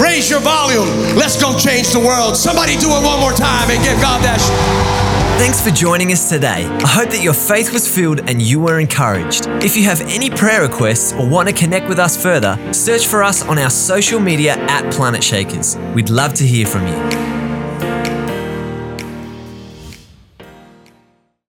Raise 0.00 0.28
your 0.30 0.40
volume. 0.40 0.88
Let's 1.16 1.40
go 1.40 1.56
change 1.56 1.90
the 1.90 2.00
world. 2.00 2.36
Somebody 2.36 2.76
do 2.76 2.88
it 2.90 3.02
one 3.02 3.18
more 3.18 3.32
time 3.32 3.70
and 3.70 3.82
give 3.82 3.98
God 4.00 4.22
that. 4.22 5.01
Thanks 5.42 5.60
for 5.60 5.70
joining 5.70 6.12
us 6.12 6.28
today. 6.28 6.66
I 6.66 6.86
hope 6.86 7.10
that 7.10 7.20
your 7.20 7.34
faith 7.34 7.72
was 7.72 7.92
filled 7.92 8.20
and 8.30 8.40
you 8.40 8.60
were 8.60 8.78
encouraged. 8.78 9.48
If 9.60 9.76
you 9.76 9.82
have 9.82 10.00
any 10.02 10.30
prayer 10.30 10.62
requests 10.62 11.12
or 11.14 11.28
want 11.28 11.48
to 11.48 11.52
connect 11.52 11.88
with 11.88 11.98
us 11.98 12.16
further, 12.16 12.56
search 12.72 13.08
for 13.08 13.24
us 13.24 13.44
on 13.44 13.58
our 13.58 13.68
social 13.68 14.20
media 14.20 14.54
at 14.54 14.92
Planet 14.92 15.24
Shakers. 15.24 15.76
We'd 15.96 16.10
love 16.10 16.32
to 16.34 16.46
hear 16.46 16.64
from 16.64 16.86
you. 16.86 17.21